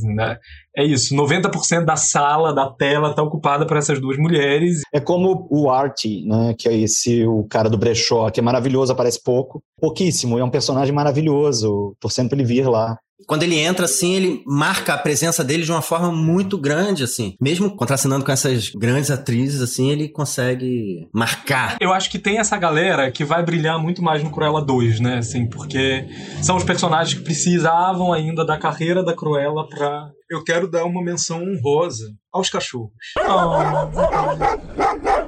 [0.78, 4.82] É isso, 90% da sala, da tela, está ocupada por essas duas mulheres.
[4.94, 6.54] É como o Artie, né?
[6.58, 9.62] Que é esse, o cara do brechó, que é maravilhoso, aparece pouco.
[9.80, 11.96] Pouquíssimo, é um personagem maravilhoso.
[12.00, 12.98] Torcendo pra ele vir lá.
[13.28, 17.36] Quando ele entra, assim, ele marca a presença dele de uma forma muito grande, assim.
[17.42, 21.78] Mesmo contracenando com essas grandes atrizes, assim, ele consegue marcar.
[21.80, 25.18] Eu acho que tem essa galera que vai brilhar muito mais no Cruella 2, né?
[25.20, 26.06] Assim, porque
[26.42, 30.12] são os personagens que precisavam ainda da carreira da Cruella pra...
[30.30, 32.92] Eu quero dar uma menção honrosa aos cachorros.
[33.20, 33.76] Oh.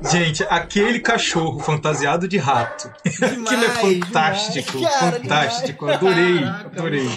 [0.10, 2.92] Gente, aquele cachorro fantasiado de rato.
[3.06, 5.86] Demais, Aquilo é fantástico, cara, fantástico.
[5.86, 6.02] Demais.
[6.02, 7.08] Adorei, Caraca, adorei.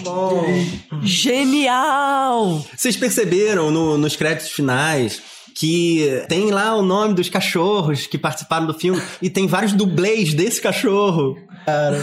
[1.01, 2.63] Genial!
[2.75, 5.23] Vocês perceberam no, nos créditos finais
[5.55, 10.33] que tem lá o nome dos cachorros que participaram do filme e tem vários dublês
[10.33, 11.35] desse cachorro.
[11.65, 11.97] Cara,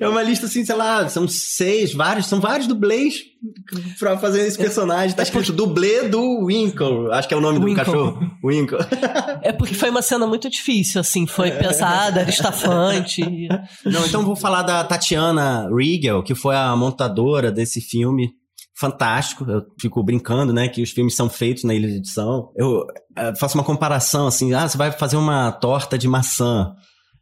[0.00, 3.14] é uma lista assim, sei lá, são seis, vários, são vários dublês
[3.98, 5.16] pra fazer esse personagem.
[5.16, 7.74] Tá escrito dublê do Winkle, acho que é o nome Winkle.
[7.74, 8.30] do cachorro.
[8.44, 8.78] Winkle.
[9.42, 13.22] É porque foi uma cena muito difícil, assim, foi pesada, era estafante.
[13.84, 18.32] Não, então vou falar da Tatiana Riegel, que foi a montadora desse filme
[18.74, 19.44] fantástico.
[19.48, 22.50] Eu fico brincando, né, que os filmes são feitos na ilha de edição.
[22.56, 22.84] Eu,
[23.16, 26.74] eu faço uma comparação assim, ah, você vai fazer uma torta de maçã,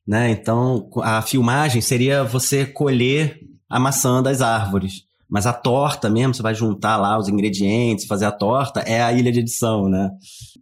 [0.07, 0.31] né?
[0.31, 3.39] Então, a filmagem seria você colher
[3.69, 5.05] a maçã das árvores.
[5.31, 9.13] Mas a torta mesmo, você vai juntar lá os ingredientes, fazer a torta, é a
[9.13, 10.11] ilha de edição, né?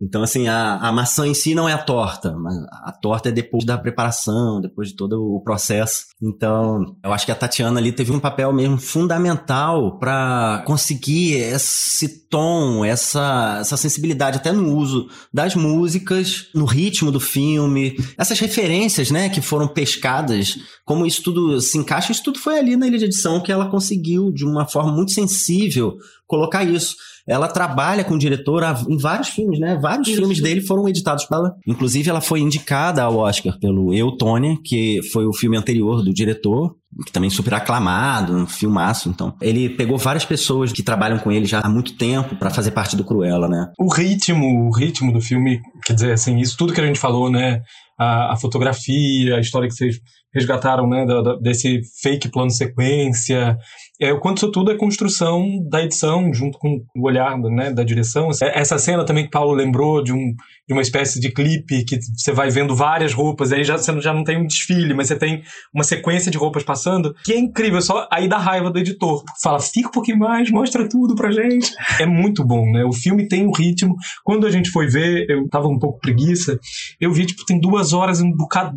[0.01, 3.33] Então, assim, a, a maçã em si não é a torta, mas a torta é
[3.33, 6.07] depois da preparação, depois de todo o processo.
[6.23, 12.29] Então, eu acho que a Tatiana ali teve um papel mesmo fundamental para conseguir esse
[12.29, 19.11] tom, essa, essa sensibilidade até no uso das músicas, no ritmo do filme, essas referências,
[19.11, 22.99] né, que foram pescadas, como isso tudo se encaixa, isso tudo foi ali na ilha
[22.99, 25.97] de edição que ela conseguiu de uma forma muito sensível
[26.29, 26.95] colocar isso.
[27.29, 29.79] Ela trabalha com o diretor em vários filmes, né?
[29.81, 30.17] Vários Isso.
[30.17, 31.55] filmes dele foram editados por ela.
[31.67, 36.75] Inclusive, ela foi indicada ao Oscar pelo Eutônia, que foi o filme anterior do diretor,
[37.05, 39.11] que também super aclamado, um filmaço.
[39.11, 42.71] Então, ele pegou várias pessoas que trabalham com ele já há muito tempo para fazer
[42.71, 43.71] parte do Cruella, né?
[43.79, 47.31] O ritmo, o ritmo do filme, quer dizer, assim, isso tudo que a gente falou,
[47.31, 47.61] né?
[47.99, 49.97] A, a fotografia, a história que vocês
[50.33, 51.05] resgataram, né?
[51.05, 53.59] Da, da, desse fake plano sequência,
[54.01, 57.83] é, o quanto isso tudo é construção da edição, junto com o olhar né, da
[57.83, 58.31] direção.
[58.41, 60.35] Essa cena também que Paulo lembrou de, um,
[60.67, 64.15] de uma espécie de clipe que você vai vendo várias roupas, aí já, você já
[64.15, 65.43] não tem um desfile, mas você tem
[65.75, 69.25] uma sequência de roupas passando, que é incrível, só aí dá raiva do editor.
[69.43, 71.73] Fala, fica um pouquinho mais, mostra tudo pra gente.
[72.01, 72.85] É muito bom, né?
[72.85, 73.97] O filme tem um ritmo.
[74.23, 76.59] Quando a gente foi ver, eu tava um pouco preguiça,
[77.01, 78.31] eu vi, tipo, tem duas horas um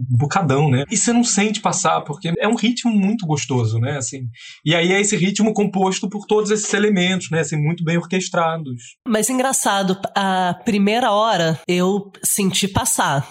[0.09, 0.85] bocadão, né?
[0.89, 3.97] E você não sente passar, porque é um ritmo muito gostoso, né?
[3.97, 4.23] Assim,
[4.65, 7.39] e aí é esse ritmo composto por todos esses elementos, né?
[7.39, 8.97] Assim, muito bem orquestrados.
[9.07, 13.27] Mas engraçado, a primeira hora eu senti passar.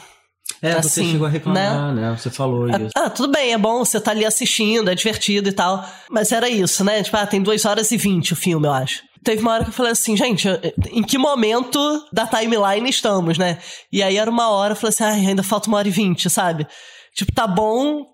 [0.62, 2.02] É, assim, você chegou a reclamar, né?
[2.02, 2.16] né?
[2.18, 2.90] Você falou ah, isso.
[2.96, 5.84] Ah, tudo bem, é bom, você tá ali assistindo, é divertido e tal.
[6.10, 7.02] Mas era isso, né?
[7.02, 9.02] Tipo, ah, tem duas horas e vinte o filme, eu acho.
[9.22, 10.48] Teve uma hora que eu falei assim, gente,
[10.90, 11.78] em que momento
[12.12, 13.58] da timeline estamos, né?
[13.92, 16.28] E aí era uma hora, eu falei assim, ai, ainda falta uma hora e vinte,
[16.30, 16.66] sabe?
[17.14, 18.06] Tipo, tá bom,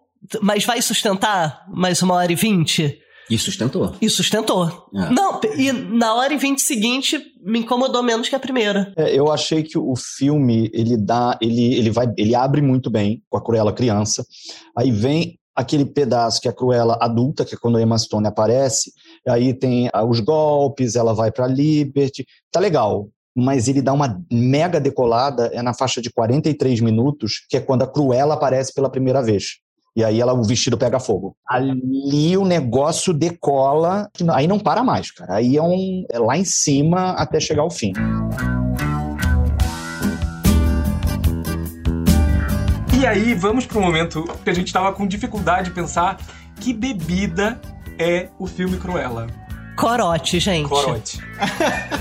[0.43, 2.99] mas vai sustentar mais uma hora e vinte?
[3.29, 3.95] E sustentou.
[4.01, 4.67] E sustentou.
[4.95, 5.11] É.
[5.11, 8.93] Não, e na hora e vinte seguinte me incomodou menos que a primeira.
[8.97, 13.23] É, eu achei que o filme ele dá, ele, ele vai, ele abre muito bem
[13.29, 14.25] com a Cruella criança.
[14.77, 18.27] Aí vem aquele pedaço que é a Cruella adulta, que é quando a Emma Stone
[18.27, 18.93] aparece.
[19.27, 22.25] Aí tem ah, os golpes, ela vai para Liberty.
[22.53, 23.09] Tá legal.
[23.35, 27.83] Mas ele dá uma mega decolada, é na faixa de 43 minutos, que é quando
[27.83, 29.59] a Cruella aparece pela primeira vez.
[29.97, 31.35] E aí ela, o vestido pega fogo.
[31.49, 35.37] Ali o negócio decola, aí não para mais, cara.
[35.37, 37.95] Aí é, um, é lá em cima até chegar ao fim.
[42.99, 46.19] E aí, vamos pro momento que a gente tava com dificuldade de pensar
[46.61, 47.59] que bebida
[47.99, 49.46] é o filme Cruella.
[49.77, 50.69] Corote, gente.
[50.69, 51.19] Corote.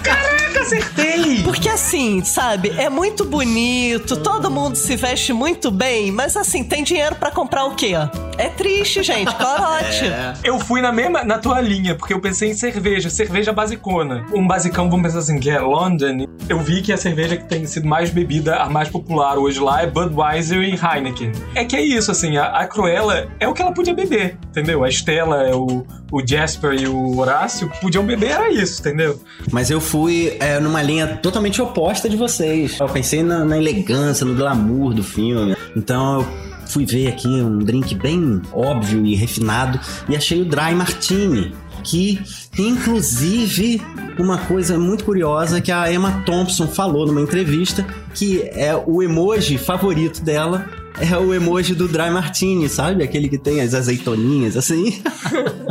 [0.02, 1.44] Caraca, acertei!
[1.44, 6.84] Porque assim, sabe, é muito bonito, todo mundo se veste muito bem, mas assim, tem
[6.84, 7.94] dinheiro pra comprar o quê?
[8.38, 10.06] É triste, gente, corote.
[10.44, 14.26] Eu fui na mesma, na tua linha, porque eu pensei em cerveja, cerveja basicona.
[14.34, 16.28] Um basicão, vamos pensar assim, que é London.
[16.48, 19.82] Eu vi que a cerveja que tem sido mais bebida, a mais popular hoje lá
[19.82, 21.32] é Budweiser e Heineken.
[21.56, 24.84] É que é isso, assim, a, a Cruella é o que ela podia beber, entendeu?
[24.84, 29.20] A Estela, o, o Jasper e o Horácio podiam beber, era isso, entendeu?
[29.52, 32.80] Mas eu fui é, numa linha totalmente oposta de vocês.
[32.80, 35.56] Eu pensei na, na elegância, no glamour do filme.
[35.76, 36.28] Então eu
[36.68, 41.54] fui ver aqui um drink bem óbvio e refinado e achei o Dry Martini.
[41.84, 42.20] Que
[42.56, 43.80] tem inclusive
[44.18, 49.60] uma coisa muito curiosa que a Emma Thompson falou numa entrevista, que é o emoji
[49.60, 50.66] favorito dela.
[51.00, 53.04] É o emoji do Dry Martini, sabe?
[53.04, 55.02] Aquele que tem as azeitoninhas, assim.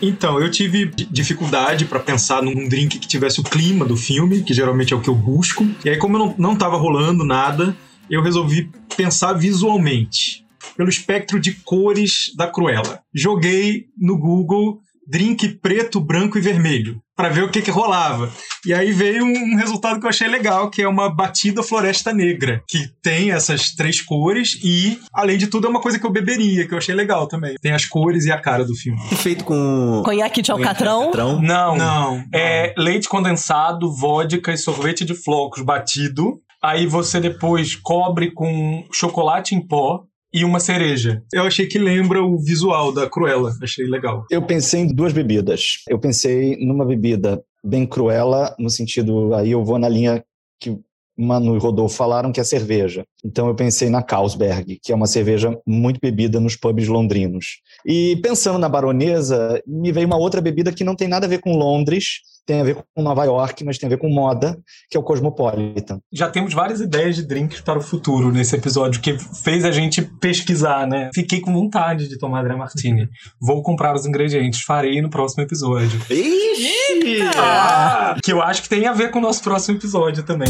[0.00, 4.42] Então, eu tive di- dificuldade pra pensar num drink que tivesse o clima do filme,
[4.44, 5.66] que geralmente é o que eu busco.
[5.84, 7.76] E aí, como eu não, não tava rolando nada,
[8.08, 10.44] eu resolvi pensar visualmente,
[10.76, 13.00] pelo espectro de cores da Cruella.
[13.12, 18.30] Joguei no Google drink preto, branco e vermelho, pra ver o que que rolava.
[18.64, 22.62] E aí veio um resultado que eu achei legal, que é uma batida floresta negra,
[22.68, 26.66] que tem essas três cores e, além de tudo, é uma coisa que eu beberia,
[26.66, 27.56] que eu achei legal também.
[27.60, 29.00] Tem as cores e a cara do filme.
[29.16, 31.10] Feito com Conhaque de alcatrão.
[31.42, 31.76] Não.
[31.76, 32.24] Não.
[32.32, 36.40] É leite condensado, vodka e sorvete de flocos batido.
[36.62, 41.22] Aí você depois cobre com chocolate em pó e uma cereja.
[41.32, 43.52] Eu achei que lembra o visual da Cruella.
[43.62, 44.24] Achei legal.
[44.30, 45.82] Eu pensei em duas bebidas.
[45.88, 50.24] Eu pensei numa bebida bem cruela, no sentido, aí eu vou na linha
[50.60, 50.78] que
[51.16, 53.04] Manu e Rodolfo falaram, que é cerveja.
[53.24, 57.60] Então eu pensei na Carlsberg, que é uma cerveja muito bebida nos pubs londrinos.
[57.84, 61.40] E pensando na baronesa, me veio uma outra bebida que não tem nada a ver
[61.40, 64.58] com Londres, tem a ver com Nova York, mas tem a ver com moda,
[64.90, 66.00] que é o Cosmopolitan.
[66.10, 70.00] Já temos várias ideias de drinks para o futuro nesse episódio, que fez a gente
[70.00, 71.10] pesquisar, né?
[71.14, 73.06] Fiquei com vontade de tomar Dry Martini.
[73.38, 76.00] Vou comprar os ingredientes, farei no próximo episódio.
[76.08, 77.20] Ixi!
[77.36, 80.48] Ah, que eu acho que tem a ver com o nosso próximo episódio também.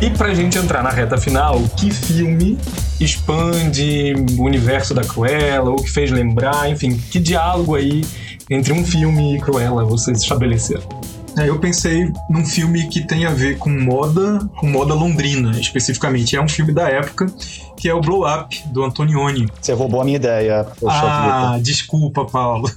[0.00, 2.56] E pra gente entrar na reta final, que filme
[2.98, 8.02] expande o universo da Cruella, ou que fez lembrar, enfim, que diálogo aí
[8.48, 10.88] entre um filme e Cruella vocês estabeleceram?
[11.38, 16.36] É, eu pensei num filme que tem a ver com moda, com moda londrina, especificamente.
[16.36, 17.26] É um filme da época,
[17.76, 19.46] que é o Blow Up, do Antonioni.
[19.60, 21.62] Você roubou a minha ideia, poxa Ah, vida.
[21.64, 22.68] desculpa, Paulo.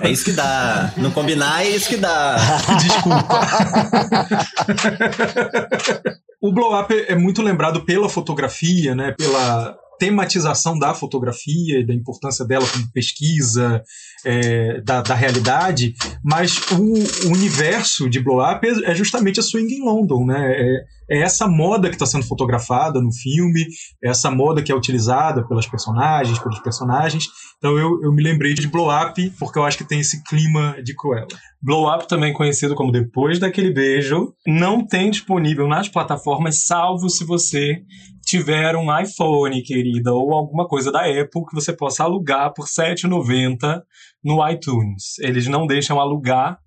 [0.00, 0.92] É isso que dá.
[0.96, 2.36] Não combinar é isso que dá.
[6.40, 9.14] O Blow Up é muito lembrado pela fotografia, né?
[9.16, 13.82] Pela tematização da fotografia e da importância dela como pesquisa
[14.24, 19.42] é, da, da realidade, mas o, o universo de Blow Up é, é justamente a
[19.42, 20.52] swing em London, né?
[20.52, 23.66] É, é essa moda que está sendo fotografada no filme,
[24.02, 27.26] é essa moda que é utilizada pelas personagens, pelos personagens.
[27.58, 30.76] Então eu, eu me lembrei de Blow Up porque eu acho que tem esse clima
[30.82, 31.28] de Cruella.
[31.62, 37.24] Blow Up, também conhecido como Depois daquele Beijo, não tem disponível nas plataformas, salvo se
[37.24, 37.82] você
[38.24, 42.94] tiver um iPhone, querida, ou alguma coisa da Apple que você possa alugar por R$
[42.94, 43.82] 7,90
[44.22, 45.18] no iTunes.
[45.20, 46.58] Eles não deixam alugar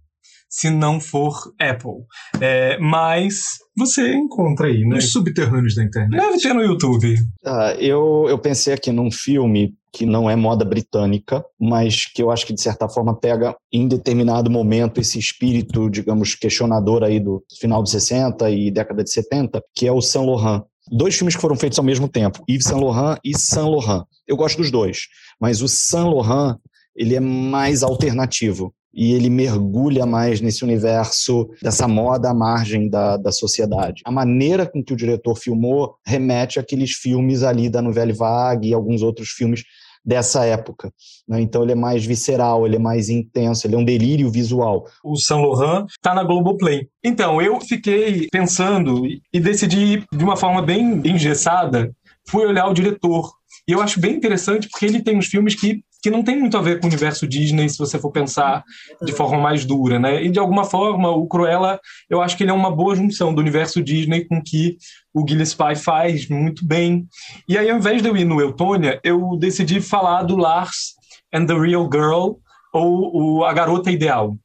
[0.50, 2.06] se não for Apple.
[2.40, 4.96] É, mas você encontra aí, né?
[4.96, 6.20] Nos subterrâneos da internet.
[6.20, 7.16] Deve ter no YouTube.
[7.46, 12.30] Ah, eu, eu pensei aqui num filme que não é moda britânica, mas que eu
[12.30, 17.44] acho que de certa forma pega em determinado momento esse espírito, digamos, questionador aí do
[17.60, 20.64] final dos 60 e década de 70, que é o Saint Laurent.
[20.92, 24.04] Dois filmes que foram feitos ao mesmo tempo, Yves Saint Laurent e Saint Laurent.
[24.28, 25.08] Eu gosto dos dois,
[25.40, 26.58] mas o Saint Laurent
[26.96, 28.74] ele é mais alternativo.
[28.94, 34.02] e ele mergulha mais nesse universo dessa moda à margem da, da sociedade.
[34.04, 38.74] A maneira com que o diretor filmou remete àqueles filmes ali da Nouvelle Vague e
[38.74, 39.64] alguns outros filmes
[40.08, 40.90] dessa época.
[41.28, 41.42] Né?
[41.42, 44.86] Então ele é mais visceral, ele é mais intenso, ele é um delírio visual.
[45.04, 46.88] O Saint Laurent está na Globoplay.
[47.04, 51.92] Então eu fiquei pensando e decidi de uma forma bem engessada,
[52.30, 53.30] fui olhar o diretor.
[53.68, 56.58] E eu acho bem interessante porque ele tem uns filmes que que não tem muito
[56.58, 58.64] a ver com o universo Disney, se você for pensar
[59.02, 60.24] de forma mais dura, né?
[60.24, 63.42] E de alguma forma, o Cruella, eu acho que ele é uma boa junção do
[63.42, 64.78] universo Disney com que
[65.14, 67.06] o Gillespie faz muito bem.
[67.46, 70.94] E aí, ao invés de eu ir no Eutônia, eu decidi falar do Lars
[71.34, 72.36] and the Real Girl,
[72.74, 74.38] ou o A Garota Ideal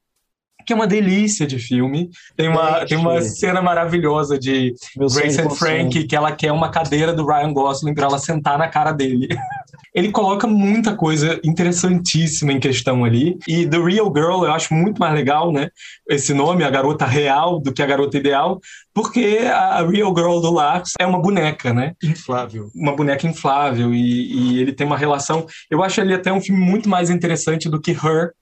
[0.65, 2.11] que é uma delícia de filme.
[2.37, 6.71] Tem uma, tem uma cena maravilhosa de Meu Grace and Frank, que ela quer uma
[6.71, 9.29] cadeira do Ryan Gosling para ela sentar na cara dele.
[9.95, 13.39] ele coloca muita coisa interessantíssima em questão ali.
[13.47, 15.69] E The Real Girl eu acho muito mais legal, né?
[16.09, 18.59] Esse nome, a garota real, do que a garota ideal,
[18.95, 21.95] porque a Real Girl do Lars é uma boneca, né?
[22.03, 22.71] Inflável.
[22.75, 23.95] Uma boneca inflável.
[23.95, 25.47] E, e ele tem uma relação.
[25.71, 28.33] Eu acho ele até um filme muito mais interessante do que Her,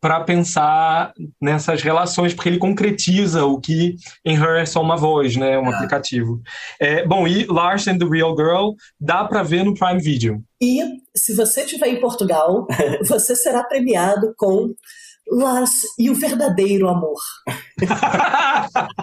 [0.00, 5.36] para pensar nessas relações, porque ele concretiza o que em Her é só uma voz,
[5.36, 5.74] né, um ah.
[5.74, 6.40] aplicativo.
[6.80, 10.42] É, bom, e Lars and the Real Girl dá para ver no Prime Video.
[10.60, 10.80] E
[11.16, 12.66] se você estiver em Portugal,
[13.06, 14.72] você será premiado com
[15.30, 17.18] Lars e o verdadeiro amor.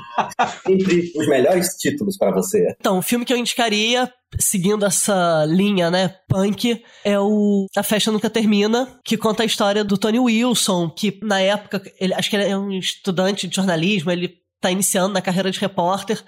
[0.68, 2.76] Entre os melhores títulos para você.
[2.80, 8.12] Então, o filme que eu indicaria, seguindo essa linha, né, punk, é o A Festa
[8.12, 12.36] Nunca Termina, que conta a história do Tony Wilson, que na época, ele, acho que
[12.36, 16.24] ele é um estudante de jornalismo, ele tá iniciando na carreira de repórter,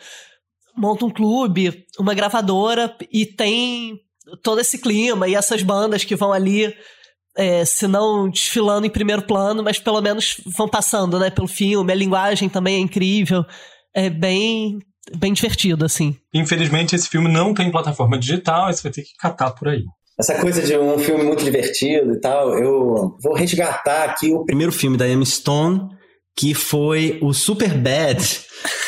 [0.75, 3.99] monta um clube, uma gravadora e tem
[4.43, 6.73] todo esse clima e essas bandas que vão ali
[7.37, 11.91] é, se não desfilando em primeiro plano, mas pelo menos vão passando, né, pelo filme.
[11.91, 13.45] A linguagem também é incrível.
[13.97, 14.77] É bem
[15.17, 16.15] bem divertido, assim.
[16.31, 19.83] Infelizmente, esse filme não tem plataforma digital, você vai ter que catar por aí.
[20.19, 24.71] Essa coisa de um filme muito divertido e tal, eu vou resgatar aqui o primeiro
[24.71, 25.89] filme da Emma Stone,
[26.35, 28.41] que foi o Super Bad,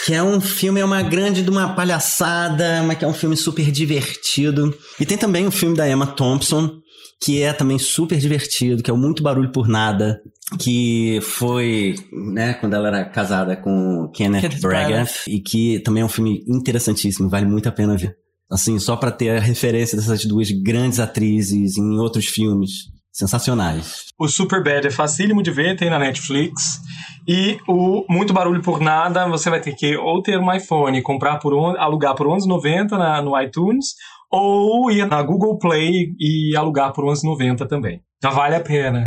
[0.06, 3.36] que é um filme, é uma grande de uma palhaçada, mas que é um filme
[3.36, 4.78] super divertido.
[5.00, 6.80] E tem também o filme da Emma Thompson,
[7.22, 10.22] que é também super divertido, que é o Muito Barulho por Nada,
[10.58, 16.06] que foi, né, quando ela era casada com Kenneth, Kenneth Branagh, e que também é
[16.06, 18.16] um filme interessantíssimo, vale muito a pena ver.
[18.50, 24.06] Assim, só para ter a referência dessas duas grandes atrizes em outros filmes sensacionais.
[24.18, 26.80] O Superbad é facílimo de ver, tem na Netflix.
[27.28, 31.38] E o Muito Barulho por Nada, você vai ter que ou ter um iPhone, comprar
[31.38, 33.94] por alugar por 11,90 no iTunes,
[34.32, 38.02] ou ir na Google Play e alugar por 11,90 também.
[38.22, 39.04] Já vale a pena.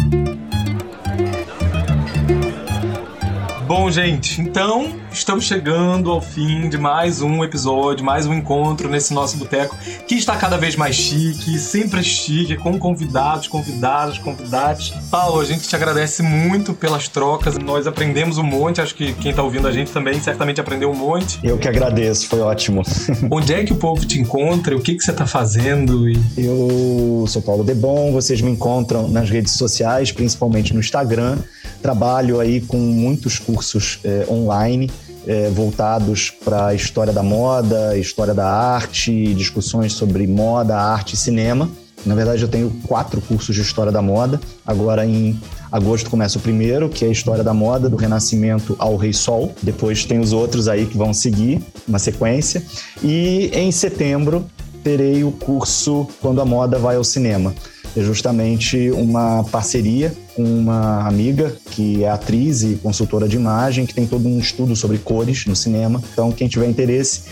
[3.66, 9.13] Bom, gente, então estamos chegando ao fim de mais um episódio, mais um encontro nesse
[9.13, 9.77] nosso boteco,
[10.09, 14.91] que está cada vez mais chique, sempre chique, com convidados, convidadas, convidados.
[15.11, 19.31] Paulo, a gente te agradece muito pelas trocas, nós aprendemos um monte, acho que quem
[19.31, 21.39] está ouvindo a gente também certamente aprendeu um monte.
[21.43, 22.83] Eu que agradeço, foi ótimo.
[23.31, 24.75] Onde é que o povo te encontra?
[24.75, 26.09] O que, que você está fazendo?
[26.09, 26.19] E...
[26.37, 31.39] Eu sou Paulo Debon, vocês me encontram nas redes sociais, principalmente no Instagram.
[31.83, 34.89] Trabalho aí com muitos cursos é, online
[35.27, 41.16] é, voltados para a história da moda, história da arte, discussões sobre moda, arte e
[41.16, 41.70] cinema.
[42.05, 44.41] Na verdade, eu tenho quatro cursos de história da moda.
[44.66, 45.39] Agora, em
[45.70, 49.55] agosto, começa o primeiro, que é a história da moda, do Renascimento ao Rei Sol.
[49.62, 52.62] Depois, tem os outros aí que vão seguir, uma sequência.
[53.03, 54.45] E em setembro,
[54.83, 57.55] terei o curso Quando a Moda Vai ao Cinema
[57.97, 63.95] é justamente uma parceria com uma amiga que é atriz e consultora de imagem, que
[63.95, 66.03] tem todo um estudo sobre cores no cinema.
[66.12, 67.22] Então, quem tiver interesse,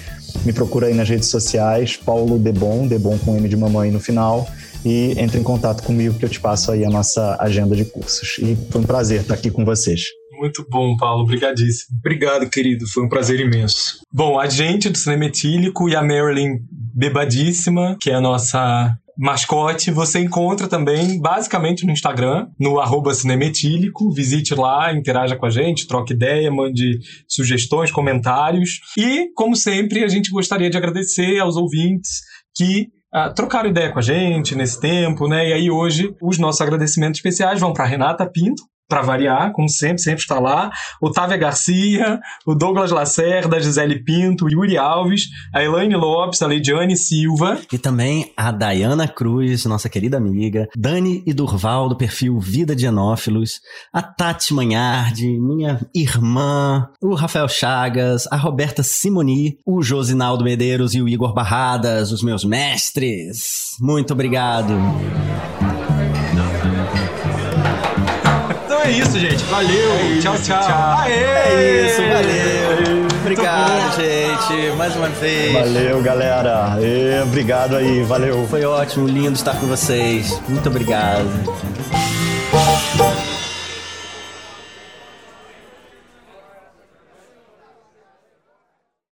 [0.45, 4.49] me procura aí nas redes sociais, Paulo Debon, Debon com M de mamãe no final,
[4.85, 8.39] e entre em contato comigo que eu te passo aí a nossa agenda de cursos.
[8.39, 10.03] E foi um prazer estar aqui com vocês.
[10.41, 11.23] Muito bom, Paulo.
[11.23, 11.99] Obrigadíssimo.
[11.99, 12.87] Obrigado, querido.
[12.89, 13.99] Foi um prazer imenso.
[14.11, 19.91] Bom, a gente do Cinema Etílico e a Marilyn Bebadíssima, que é a nossa mascote,
[19.91, 24.11] você encontra também basicamente no Instagram, no arroba cinemetílico.
[24.11, 26.99] Visite lá, interaja com a gente, troque ideia, mande
[27.29, 28.81] sugestões, comentários.
[28.97, 32.23] E, como sempre, a gente gostaria de agradecer aos ouvintes
[32.57, 35.51] que uh, trocaram ideia com a gente nesse tempo, né?
[35.51, 40.03] E aí hoje os nossos agradecimentos especiais vão para Renata Pinto, para variar, como sempre,
[40.03, 40.71] sempre está lá.
[41.01, 46.47] O Garcia, o Douglas Lacerda, a Gisele Pinto, o Yuri Alves, a Elaine Lopes, a
[46.47, 47.59] Leidiane Silva.
[47.73, 52.87] E também a Dayana Cruz, nossa querida amiga, Dani e Durval, do perfil Vida de
[52.87, 53.61] Enófilos,
[53.93, 61.01] a Tati Manhardi, minha irmã, o Rafael Chagas, a Roberta Simoni, o Josinaldo Medeiros e
[61.01, 63.77] o Igor Barradas, os meus mestres.
[63.81, 64.75] Muito obrigado.
[68.91, 69.45] É isso, gente.
[69.45, 70.21] Valeu.
[70.21, 70.99] tchau, tchau.
[70.99, 71.13] Aê!
[71.13, 73.07] É isso, valeu.
[73.21, 74.77] Obrigado, gente.
[74.77, 75.53] Mais uma vez.
[75.53, 76.77] Valeu, galera.
[76.81, 78.47] E, obrigado aí, valeu.
[78.49, 80.41] Foi ótimo, lindo estar com vocês.
[80.49, 81.29] Muito obrigado.